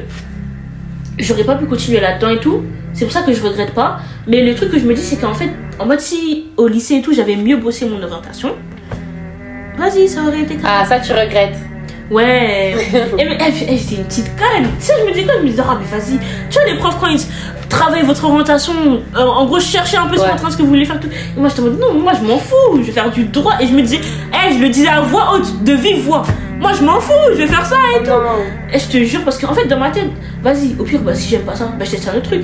[1.18, 2.64] j'aurais pas pu continuer là-dedans et tout.
[2.94, 4.00] C'est pour ça que je regrette pas.
[4.28, 5.50] Mais le truc que je me dis, c'est qu'en fait,
[5.80, 8.56] en mode si au lycée et tout, j'avais mieux bossé mon orientation,
[9.78, 10.72] vas-y, ça aurait été grave.
[10.82, 11.58] Ah, ça, tu regrettes.
[12.12, 12.76] Ouais.
[13.18, 14.68] et mais, j'étais une petite canne.
[14.80, 16.20] Tu sais, je me disais quoi Je me disais, ah, mais vas-y.
[16.50, 17.22] Tu vois, les profs, quand ils
[17.70, 18.74] travaillent votre orientation,
[19.16, 20.36] euh, en gros, chercher un peu sur Ouais.
[20.36, 21.00] train ce que vous voulez faire.
[21.00, 21.08] Tout.
[21.08, 22.78] Et moi, j'étais en mode, non, moi, je m'en fous.
[22.78, 23.54] Je vais faire du droit.
[23.60, 24.00] Et je me disais,
[24.32, 26.24] eh, je le disais à voix haute, de vive voix.
[26.60, 27.14] Moi, je m'en fous.
[27.32, 28.10] Je vais faire ça et tout.
[28.10, 28.44] Non.
[28.72, 30.10] Et je te jure, parce qu'en fait, dans ma tête,
[30.44, 32.44] vas-y, au pire, bah, si j'aime pas ça, bah, je teste un autre truc.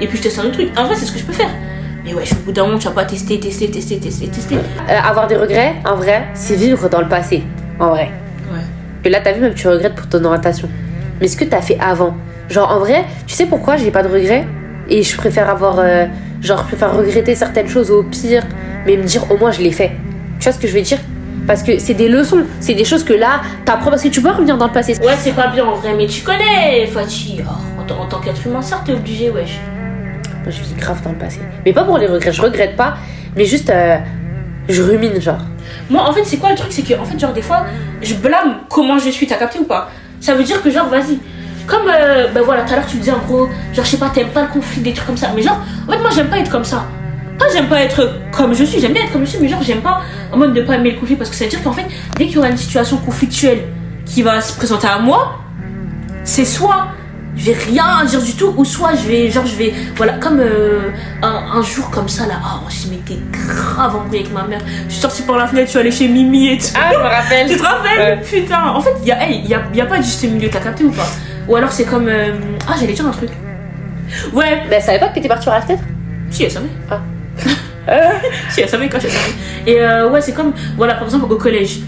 [0.00, 0.68] Et puis, je teste un autre truc.
[0.76, 1.50] En vrai, c'est ce que je peux faire.
[2.08, 4.54] Mais ouais, au bout d'un moment, tu vas pas tester, tester, tester, tester, tester.
[4.56, 7.42] Euh, avoir des regrets, en vrai, c'est vivre dans le passé.
[7.78, 8.10] En vrai.
[8.50, 8.60] Ouais.
[9.04, 10.70] Que là, t'as vu, même tu regrettes pour ton orientation.
[11.20, 12.14] Mais ce que t'as fait avant.
[12.48, 14.46] Genre, en vrai, tu sais pourquoi j'ai pas de regrets?
[14.88, 15.80] Et je préfère avoir.
[15.80, 16.06] euh,
[16.40, 18.42] genre, je préfère regretter certaines choses au pire,
[18.86, 19.92] mais me dire au moins je l'ai fait.
[20.40, 20.98] Tu vois ce que je veux dire?
[21.46, 24.30] Parce que c'est des leçons, c'est des choses que là, t'apprends parce que tu peux
[24.30, 24.94] revenir dans le passé.
[25.04, 27.40] Ouais, c'est pas bien en vrai, mais tu connais, Fatih.
[27.46, 29.58] Oh, en, tant- en tant qu'être humain, certes, t'es obligé, wesh.
[30.48, 31.40] Je vis grave dans le passé.
[31.64, 32.96] Mais pas pour les regrets, je regrette pas,
[33.36, 33.70] mais juste.
[33.70, 33.96] euh,
[34.68, 35.38] Je rumine, genre.
[35.90, 37.64] Moi, en fait, c'est quoi le truc C'est que, en fait, genre, des fois,
[38.02, 39.90] je blâme comment je suis, t'as capté ou pas?
[40.20, 41.18] Ça veut dire que, genre, vas-y.
[41.66, 43.96] Comme, euh, ben voilà, tout à l'heure, tu me disais, en gros, genre, je sais
[43.98, 45.28] pas, t'aimes pas le conflit, des trucs comme ça.
[45.34, 46.84] Mais, genre, en fait, moi, j'aime pas être comme ça.
[47.38, 49.62] Pas, j'aime pas être comme je suis, j'aime bien être comme je suis, mais, genre,
[49.62, 50.00] j'aime pas
[50.32, 51.86] en mode de pas aimer le conflit parce que ça veut dire qu'en fait,
[52.16, 53.60] dès qu'il y aura une situation conflictuelle
[54.04, 55.38] qui va se présenter à moi,
[56.24, 56.88] c'est soit
[57.38, 60.40] je vais rien dire du tout ou soit je vais genre je vais voilà comme
[60.40, 60.90] euh,
[61.22, 64.60] un, un jour comme ça là oh je m'étais grave embrouillée avec ma mère.
[64.88, 66.66] Je suis sortie par la fenêtre je suis allée chez Mimi et tout.
[66.74, 67.48] Ah, je me rappelle.
[67.48, 68.24] tu te rappelles Ouais.
[68.42, 70.58] putain en fait il y a, hey, y, a, y a pas juste milieu t'as
[70.60, 71.06] capté ou pas?
[71.48, 72.32] Ou alors c'est comme euh,
[72.68, 73.30] ah j'allais dire un truc.
[74.32, 74.62] Ouais.
[74.68, 75.82] Mais elle savait pas que t'étais partie par la fenêtre?
[76.30, 76.66] Si elle savait.
[76.90, 77.00] Ah.
[78.50, 79.34] si elle savait quand elle savait.
[79.66, 81.78] Et euh, ouais c'est comme voilà par exemple au collège.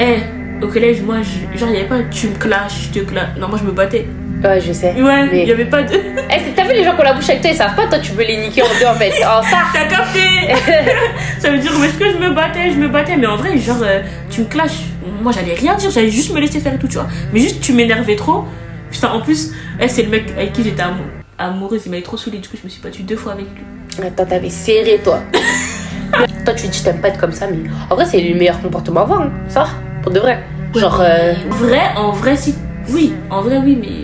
[0.00, 0.18] Eh
[0.62, 3.30] au collège moi je- genre il y avait pas tu me clashes je te clash
[3.38, 4.06] non moi je me battais
[4.44, 4.92] Ouais, je sais.
[5.00, 5.94] ouais il Mais- y avait pas de
[6.30, 7.86] Eh, c'est- T'as vu les gens qui ont la bouche avec toi, ils savent pas,
[7.86, 9.12] toi tu veux les niquer en deux en fait.
[9.20, 10.20] Oh, ça T'as capté
[11.38, 13.56] Ça veut dire, mais est-ce que je me battais, je me battais, mais en vrai,
[13.58, 14.84] genre, euh, tu me clashes.
[15.22, 17.06] Moi, j'allais rien dire, j'allais juste me laisser faire et tout, tu vois.
[17.32, 18.44] Mais juste, tu m'énervais trop.
[18.90, 21.02] Putain, en plus, eh, c'est le mec avec qui j'étais amou-
[21.38, 24.04] amoureuse, il m'avait trop saoulé, du coup, je me suis battue deux fois avec lui.
[24.06, 25.20] Attends, t'avais serré toi.
[26.44, 27.58] toi tu dis t'aimes pas être comme ça, mais
[27.90, 29.30] en vrai c'est le meilleur comportement à avoir, hein.
[29.48, 29.66] ça
[30.02, 30.42] Pour de vrai.
[30.74, 32.54] Genre, euh, Vrai, en vrai, si.
[32.88, 34.01] Oui, en vrai, oui, mais.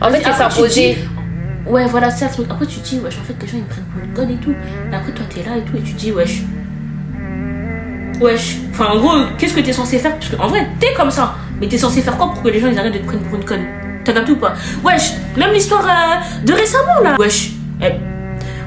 [0.00, 0.98] En fait c'est tu s'imposer.
[1.66, 2.46] Ouais, voilà, c'est truc.
[2.48, 4.40] Après, tu dis, wesh, en fait, les gens ils me prennent pour une conne et
[4.40, 4.54] tout.
[4.92, 6.42] Et après, toi, t'es là et tout, et tu dis, wesh.
[8.20, 8.56] Wesh.
[8.70, 10.14] Enfin, en gros, qu'est-ce que t'es censé faire?
[10.16, 11.34] Parce qu'en vrai, t'es comme ça.
[11.60, 13.38] Mais t'es censé faire quoi pour que les gens ils arrêtent de te prendre pour
[13.38, 13.64] une conne?
[14.04, 14.54] T'as capté ou pas?
[14.84, 17.16] Wesh, même l'histoire euh, de récemment là.
[17.18, 17.50] Wesh.
[17.80, 17.98] elle-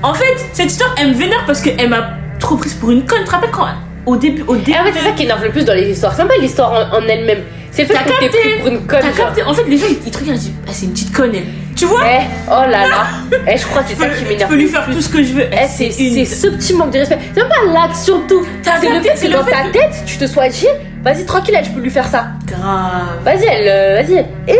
[0.03, 2.09] En fait, cette histoire, elle me vénère parce qu'elle m'a
[2.39, 3.19] trop prise pour une conne.
[3.19, 3.67] Tu te rappelles quand
[4.05, 4.73] Au début, au début.
[4.77, 6.13] En fait c'est ça qui énerve le plus dans les histoires.
[6.13, 7.39] C'est pas l'histoire en, en elle-même.
[7.87, 8.99] C'est fait t'es pour une conne.
[9.01, 11.13] T'as capté En fait, les gens ils, te regardent, ils disent, ah, c'est une petite
[11.13, 11.43] conne elle.
[11.75, 13.05] Tu vois Eh, oh là là.
[13.47, 14.49] Eh, je crois que c'est Je ça qui Je m'énerve.
[14.49, 15.45] peux lui faire tout ce que je veux.
[15.51, 17.19] Eh, c'est une- c'est ce petit manque de respect.
[17.33, 18.45] C'est pas l'acte surtout.
[18.63, 20.67] C'est le fait que dans ta tête, tu te sois dit,
[21.03, 22.27] vas-y tranquille, elle, je peux lui faire ça.
[22.45, 23.19] Grave.
[23.23, 24.25] Vas-y, elle, euh, vas-y.
[24.47, 24.53] Eh,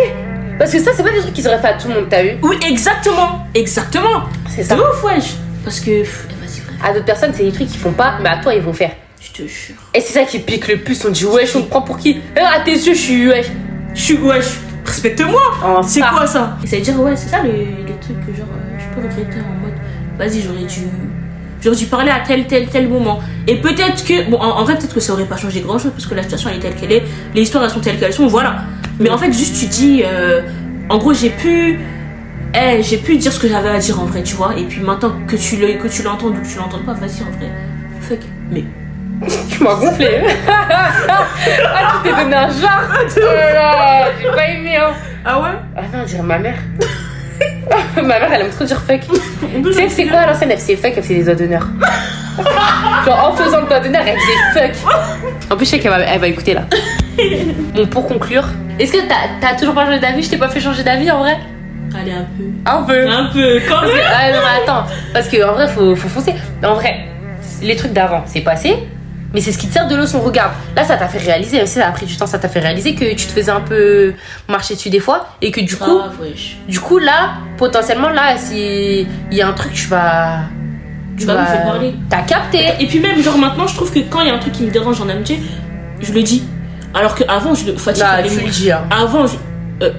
[0.58, 2.22] parce que ça, c'est pas des trucs qu'ils auraient fait à tout le monde, t'as
[2.24, 3.46] vu Oui, exactement.
[3.54, 4.24] Exactement.
[4.56, 4.76] C'est ça.
[4.78, 5.34] ouf, wesh.
[5.66, 5.92] Parce que.
[6.04, 6.06] eh.
[6.82, 8.92] À d'autres personnes, c'est des trucs qu'ils font pas, mais à toi, ils vont faire.
[9.22, 9.76] Je te jure.
[9.94, 11.04] Et c'est ça qui pique le plus.
[11.06, 12.20] On dit, wesh, on me prend pour qui?
[12.36, 13.48] Eh, À tes yeux, je suis wesh.
[13.94, 14.46] Je suis wesh.
[14.86, 15.42] Respecte-moi.
[15.66, 16.58] Oh, C'est quoi ça?
[16.64, 19.02] Et ça veut dire, ouais, c'est ça les, les trucs que genre, euh, je peux
[19.08, 19.74] regretter en mode,
[20.18, 20.88] vas-y, j'aurais dû.
[21.62, 23.20] J'aurais dû parler à tel, tel, tel moment.
[23.46, 24.30] Et peut-être que.
[24.32, 26.24] Bon, en, en vrai, peut-être que ça aurait pas changé grand chose parce que la
[26.24, 27.04] situation elle est telle qu'elle est.
[27.36, 28.64] Les histoires elles sont telles qu'elles sont, voilà.
[29.00, 30.04] Mais en fait, juste tu dis.
[30.06, 30.42] euh,
[30.90, 31.80] en gros, j'ai pu.
[32.56, 34.58] Eh, j'ai pu dire ce que j'avais à dire en vrai, tu vois.
[34.58, 37.22] Et puis maintenant que tu le- que tu l'entends ou que tu l'entends pas, vas-y,
[37.22, 37.52] en vrai.
[38.00, 38.20] Fuck.
[38.50, 38.64] Mais.
[39.50, 40.22] Tu m'as gonflé.
[40.48, 40.92] ah,
[42.04, 42.82] tu t'es donné un genre.
[43.18, 44.92] Oh là là, j'ai pas aimé, hein.
[45.26, 45.50] Ah ouais?
[45.76, 46.56] Ah non, on dirait ma mère.
[47.96, 49.02] ma mère, elle aime trop dire fuck.
[49.64, 51.68] Tu sais, c'est quoi à l'ancienne Elle faisait fuck, elle faisait des doigts d'honneur.
[53.06, 54.18] Genre, en faisant le doigt d'honneur, elle
[54.54, 54.92] faisait fuck.
[55.52, 56.62] En plus, je sais qu'elle va, elle va écouter là.
[57.76, 58.46] Bon, pour conclure,
[58.80, 58.98] est-ce que
[59.42, 60.24] t'as toujours pas changé d'avis?
[60.24, 61.38] Je t'ai pas fait changer d'avis en vrai?
[62.00, 62.44] Allez, un peu.
[62.66, 63.10] Un peu.
[63.10, 64.06] Un peu, quand que- même.
[64.08, 66.36] ah non, mais attends, parce qu'en vrai, faut, faut foncer.
[66.64, 67.08] En vrai,
[67.62, 68.88] les trucs d'avant, c'est passé,
[69.34, 70.20] mais c'est ce qui te sert de leçon.
[70.22, 72.50] Regarde, là, ça t'a fait réaliser, même si ça a pris du temps, ça t'a
[72.50, 74.14] fait réaliser que tu te faisais un peu
[74.48, 76.00] marcher dessus des fois, et que du coup,
[76.68, 79.02] du coup, là, potentiellement, là, si
[79.32, 80.40] il y a un truc, tu vas.
[81.18, 81.58] Tu Bah vas.
[81.58, 81.96] parler.
[82.10, 82.66] T'as capté.
[82.80, 84.64] Et puis même, genre maintenant, je trouve que quand il y a un truc qui
[84.64, 85.42] me dérange en amitié,
[86.02, 86.44] je le dis.
[86.94, 87.78] Alors qu'avant, je le.
[87.78, 88.84] Fatigue, Là, fallait tu le dis, hein.
[88.90, 89.36] Avant, je.
[89.84, 89.92] euh,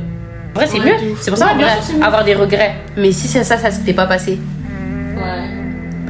[0.55, 1.15] En vrai, c'est Ouais, mieux.
[1.21, 2.05] C'est pour ça, Ouais, en bien vrai, sûr, c'est mieux.
[2.05, 2.75] avoir des regrets.
[2.97, 4.41] Mais si c'est ça, ça s'était pas passé.
[5.17, 5.60] ouais.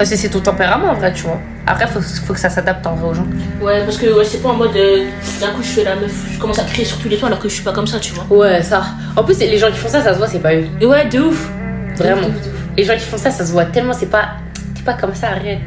[0.00, 1.38] Parce que c'est ton tempérament, en vrai, tu vois.
[1.66, 3.26] Après, faut, faut que ça s'adapte en vrai aux gens.
[3.60, 4.74] Ouais, parce que ouais, c'est pas en mode.
[4.74, 5.04] euh,
[5.42, 7.38] D'un coup, je fais la meuf, je commence à crier sur tous les toits alors
[7.38, 8.24] que je suis pas comme ça, tu vois.
[8.34, 8.82] Ouais, ça.
[9.14, 10.64] En plus, les gens qui font ça, ça se voit, c'est pas eux.
[10.80, 11.50] Et ouais, de ouf.
[11.96, 12.22] Vraiment.
[12.22, 12.54] De ouf, de ouf.
[12.78, 14.30] Les gens qui font ça, ça se voit tellement, c'est pas.
[14.74, 15.58] T'es pas comme ça, arrête.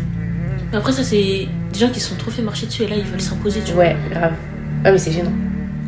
[0.71, 1.15] Mais après, ça, c'est
[1.71, 3.73] des gens qui se sont trop fait marcher dessus et là, ils veulent s'imposer, tu
[3.73, 3.83] vois.
[3.83, 4.31] Ouais, grave.
[4.83, 5.31] Ah, mais c'est gênant.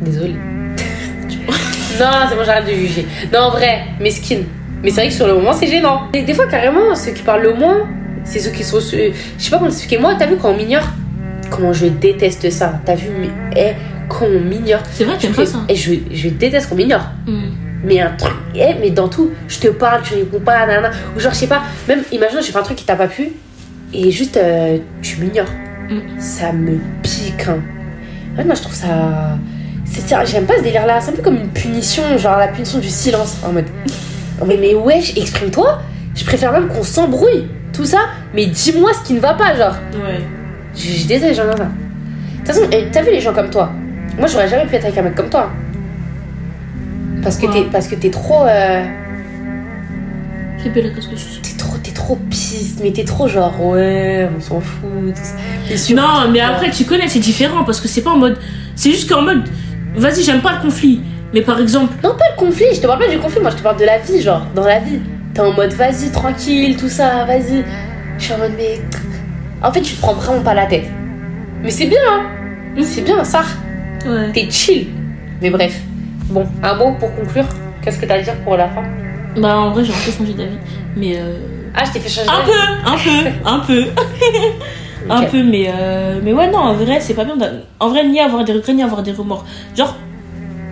[0.02, 0.34] Désolée.
[1.98, 3.08] non, c'est bon, j'arrête de juger.
[3.32, 4.44] Non, en vrai, mesquine.
[4.84, 6.02] Mais c'est vrai que sur le moment, c'est gênant.
[6.14, 7.88] Et des fois, carrément, ceux qui parlent le moins,
[8.26, 8.80] c'est ceux qui sont.
[8.80, 9.96] ceux- Je sais pas comment expliquer.
[9.98, 10.86] Moi, t'as vu quand on m'ignore?
[11.50, 12.80] Comment je déteste ça.
[12.84, 13.28] T'as vu, mais.
[13.56, 13.72] Eh,
[14.08, 14.80] quand on m'ignore.
[14.92, 15.58] C'est vrai, t'aimes pas ça.
[15.68, 17.06] eh, je, je déteste qu'on m'ignore.
[17.26, 17.50] Hmm.
[17.84, 20.90] Mais un truc, eh, mais dans tout, je te parle, tu réponds pas, nanana.
[21.16, 23.28] Ou genre, je sais pas, même, imagine, j'ai fait un truc qui t'a pas plu,
[23.92, 25.50] et juste, euh, tu m'ignores.
[25.88, 26.18] Mm.
[26.18, 27.58] Ça me pique, hein.
[28.36, 29.38] Ouais, moi, je trouve ça.
[30.24, 33.36] J'aime pas ce délire-là, c'est un peu comme une punition, genre la punition du silence,
[33.46, 33.66] en mode.
[34.44, 35.80] Mais, mais wesh, exprime-toi,
[36.14, 37.46] je préfère même qu'on s'embrouille,
[37.76, 37.98] tout ça,
[38.34, 39.76] mais dis-moi ce qui ne va pas, genre.
[39.94, 40.20] Ouais.
[40.74, 41.64] Je, je déteste les gens comme ça.
[41.64, 43.70] De toute façon, eh, t'as vu les gens comme toi?
[44.18, 45.50] Moi, j'aurais jamais pu être avec un mec comme toi.
[47.22, 48.46] Parce que t'es parce que t'es trop.
[48.46, 48.84] euh,
[50.62, 54.60] qu'est-ce que tu T'es trop, t'es trop piste, mais t'es trop genre, ouais, on s'en
[54.60, 55.94] fout, tout ça.
[55.94, 58.38] Non, mais après, tu connais, c'est différent parce que c'est pas en mode.
[58.74, 59.42] C'est juste qu'en mode.
[59.96, 61.00] Vas-y, j'aime pas le conflit.
[61.34, 61.94] Mais par exemple.
[62.04, 63.84] Non, pas le conflit, je te parle pas du conflit, moi je te parle de
[63.84, 65.00] la vie, genre, dans la vie.
[65.36, 67.62] T'es en mode, vas-y, tranquille, tout ça, vas-y.
[68.18, 68.80] Je suis en mode, mais.
[69.62, 70.86] En fait, tu te prends vraiment pas la tête.
[71.62, 72.22] Mais c'est bien, hein.
[72.82, 73.42] C'est bien, ça.
[74.06, 74.32] Ouais.
[74.32, 74.86] T'es chill.
[75.42, 75.78] Mais bref.
[76.30, 77.44] Bon, un mot pour conclure.
[77.82, 78.82] Qu'est-ce que t'as à dire pour la fin?
[79.36, 80.56] Bah, en vrai, j'ai un peu changé d'avis.
[80.96, 81.16] Mais.
[81.18, 81.36] euh,
[81.74, 83.10] Ah, je t'ai fait changer Un d'avis.
[83.34, 83.84] peu, un peu, un peu.
[85.08, 87.34] Un peu, mais, euh, mais ouais, non, en vrai, c'est pas bien.
[87.78, 89.44] En vrai, ni avoir des regrets, ni avoir des remords.
[89.76, 89.94] Genre,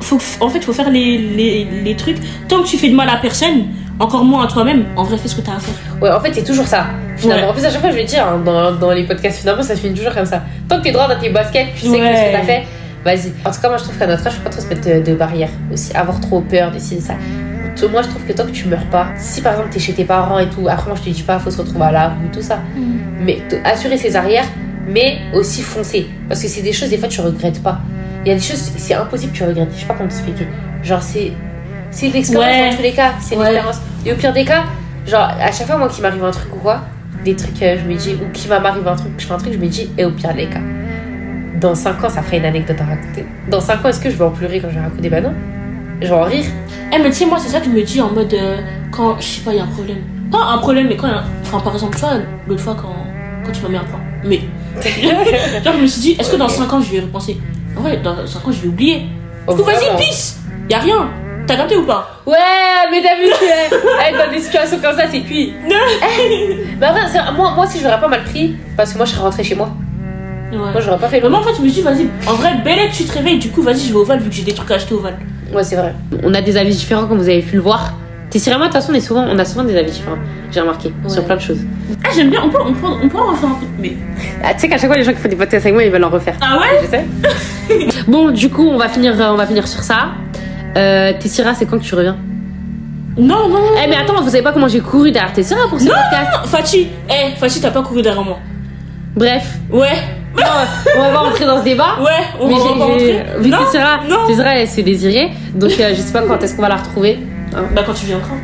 [0.01, 2.17] faut, en fait, faut faire les, les, les trucs.
[2.49, 3.67] Tant que tu fais de mal à personne,
[4.01, 5.75] encore moins à toi-même, en vrai, fais ce que t'as à faire.
[6.03, 6.87] Ouais, en fait, c'est toujours ça.
[7.17, 7.51] Finalement, Ouais.
[7.51, 9.77] en plus, à chaque fois, je vais dire, hein, dans, dans les podcasts, finalement, ça
[9.77, 10.43] se finit toujours comme ça.
[10.69, 12.63] Tant que t'es droit dans tes baskets, tu sais que ce que t'as fait,
[13.05, 13.33] vas-y.
[13.45, 15.01] En tout cas, moi, je trouve qu'à notre âge, faut pas trop se mettre de,
[15.11, 15.97] de barrières aussi.
[15.97, 17.15] Avoir trop peur, de ci, de ça.
[17.91, 20.05] Moi, je trouve que tant que tu meurs pas, si par exemple t'es chez tes
[20.05, 22.29] parents et tout, après, moi, je te dis pas, faut se retrouver à la rue,
[22.33, 22.59] tout ça.
[23.21, 24.45] Mais t- assurer ses arrières,
[24.89, 26.07] mais aussi foncer.
[26.29, 27.81] Parce que c'est des choses, des fois, tu regrettes pas.
[28.25, 29.69] Il y a des choses, c'est impossible que tu regrettes.
[29.75, 30.47] Je sais pas comment t'expliquer.
[30.83, 31.33] Genre, c'est.
[31.95, 32.71] C'est l'expérience Ouais.
[32.71, 33.13] dans tous les cas.
[33.21, 33.45] C'est Ouais.
[33.45, 33.81] l'expérience.
[34.05, 34.65] Et au pire des cas,
[35.07, 36.81] genre, à chaque fois, moi, qu'il m'arrive un truc ou quoi,
[37.25, 39.39] des trucs, euh, je me dis, ou qui va m'arriver un truc, je fais un
[39.39, 40.61] truc, je me dis, et au pire des cas,
[41.61, 43.25] dans 5 ans, ça ferait une anecdote à raconter.
[43.51, 45.09] Dans 5 ans, est-ce que je vais en pleurer quand je vais raconter?
[45.09, 45.33] Bah non.
[46.03, 46.45] Je vais en rire.
[46.93, 48.35] Eh, mais tu sais, moi, c'est ça que je me dis en mode.
[48.35, 48.59] euh,
[48.91, 49.99] quand, je sais pas, il y a un problème.
[50.31, 51.07] Pas un problème, mais quand.
[51.07, 52.15] a Enfin, par exemple, tu vois,
[52.49, 52.95] l'autre fois, quand,
[53.47, 54.01] quand tu m'as mis un plan.
[54.25, 54.41] Mais.
[55.65, 57.39] Genre, je me suis dit, est-ce que dans 5 ans, je vais y repenser?
[57.77, 58.99] En vrai, dans 5 ans, je vais oublier.
[58.99, 59.11] Du coup,
[59.47, 59.79] Oh, Vraiment.
[59.97, 61.09] vas-y, pisse Y'a rien
[61.47, 62.35] T'as capté ou pas Ouais,
[62.91, 65.53] mais t'as vu que eh, dans des situations comme ça, c'est cuit.
[66.81, 69.13] bah ouais, c'est- moi, moi aussi, je l'aurais pas mal pris parce que moi, je
[69.13, 69.69] serais rentrée chez moi.
[70.53, 70.81] Moi, Ouais.
[70.83, 72.53] j'aurais pas fait le Mais moi, en fait, je me suis dit, vas-y, en vrai,
[72.65, 74.55] belle tu te réveilles, du coup, vas-y, je vais au Val vu que j'ai des
[74.55, 75.17] trucs à acheter au Val.
[75.53, 75.95] Ouais, c'est vrai.
[76.23, 77.93] On a des avis différents, comme vous avez pu le voir.
[78.31, 80.17] T'es moi, de toute façon, on, est souvent, on a souvent des avis différents.
[80.51, 81.61] J'ai remarqué sur plein de choses.
[82.05, 83.67] Ah, j'aime bien, on peut, on peut, on peut en refaire un peu.
[83.79, 83.93] Mais.
[84.43, 85.91] Ah, tu sais qu'à chaque fois, les gens qui font des podcasts avec moi, ils
[85.93, 86.35] veulent en refaire.
[86.41, 88.03] Ah ouais Je sais.
[88.09, 90.09] bon, du coup, on va finir, euh, on va finir sur ça.
[90.77, 92.17] Euh, Tessira, c'est quand que tu reviens
[93.17, 93.61] Non, non, non.
[93.83, 96.31] Eh, mais attends, vous savez pas comment j'ai couru derrière Tessira pour ce Non, podcast
[96.43, 98.39] non, Fatih, eh, Fatih, t'as pas couru derrière moi.
[99.17, 99.89] Bref, Ouais,
[100.37, 100.43] non,
[100.97, 101.97] on va pas rentrer dans ce débat.
[102.01, 102.11] ouais,
[102.41, 103.25] on mais va pas rentrer.
[103.39, 104.27] vu Non, Tessira, non.
[104.27, 105.31] Tessira, elle s'est désirée.
[105.55, 107.19] Donc, euh, je sais pas quand est-ce qu'on va la retrouver.
[107.53, 108.35] Bah, quand tu viendras.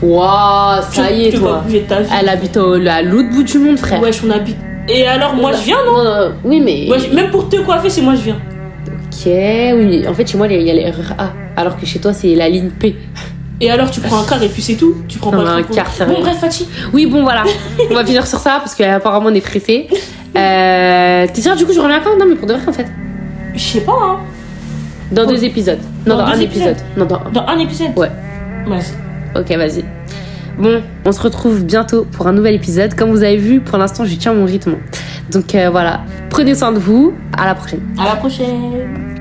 [0.00, 1.62] Waouh, ça Tu- y est, tu toi.
[1.88, 2.08] ta vie.
[2.18, 4.00] Elle habite au- à l'autre bout du monde, frère.
[4.00, 4.56] Wesh, on habite.
[4.88, 6.88] Et alors, moi, je viens, non Non, non, oui, mais.
[7.14, 8.38] Même pour te coiffer, c'est moi, je viens.
[8.86, 10.04] Ok, oui.
[10.08, 11.30] En fait, chez moi, il y a l'erreur A.
[11.58, 12.94] Alors que chez toi, c'est la ligne P.
[13.60, 14.94] Et alors, tu prends un quart et puis c'est tout.
[15.08, 16.68] Tu prends Non, pas un quart, ça Bon, bref, Fatih.
[16.92, 17.42] Oui, bon, voilà.
[17.90, 19.88] on va finir sur ça parce qu'apparemment, on est pressé.
[20.36, 22.16] Euh, T'es sûr, du coup, je reviens quand?
[22.16, 22.86] Non, mais pour de vrai, en fait.
[23.54, 24.18] Je sais pas, hein.
[25.10, 25.80] Dans deux épisodes.
[26.06, 26.76] Non, Dans dans, un épisode.
[26.96, 27.30] Non, dans un.
[27.32, 27.88] Dans un épisode?
[27.96, 28.10] Ouais.
[28.66, 29.40] Vas-y.
[29.40, 29.84] Ok, vas-y.
[30.58, 32.94] Bon, on se retrouve bientôt pour un nouvel épisode.
[32.94, 34.76] Comme vous avez vu, pour l'instant, je tiens mon rythme.
[35.32, 37.14] Donc euh, voilà, prenez soin de vous.
[37.36, 37.80] À la prochaine.
[37.98, 39.17] À la prochaine.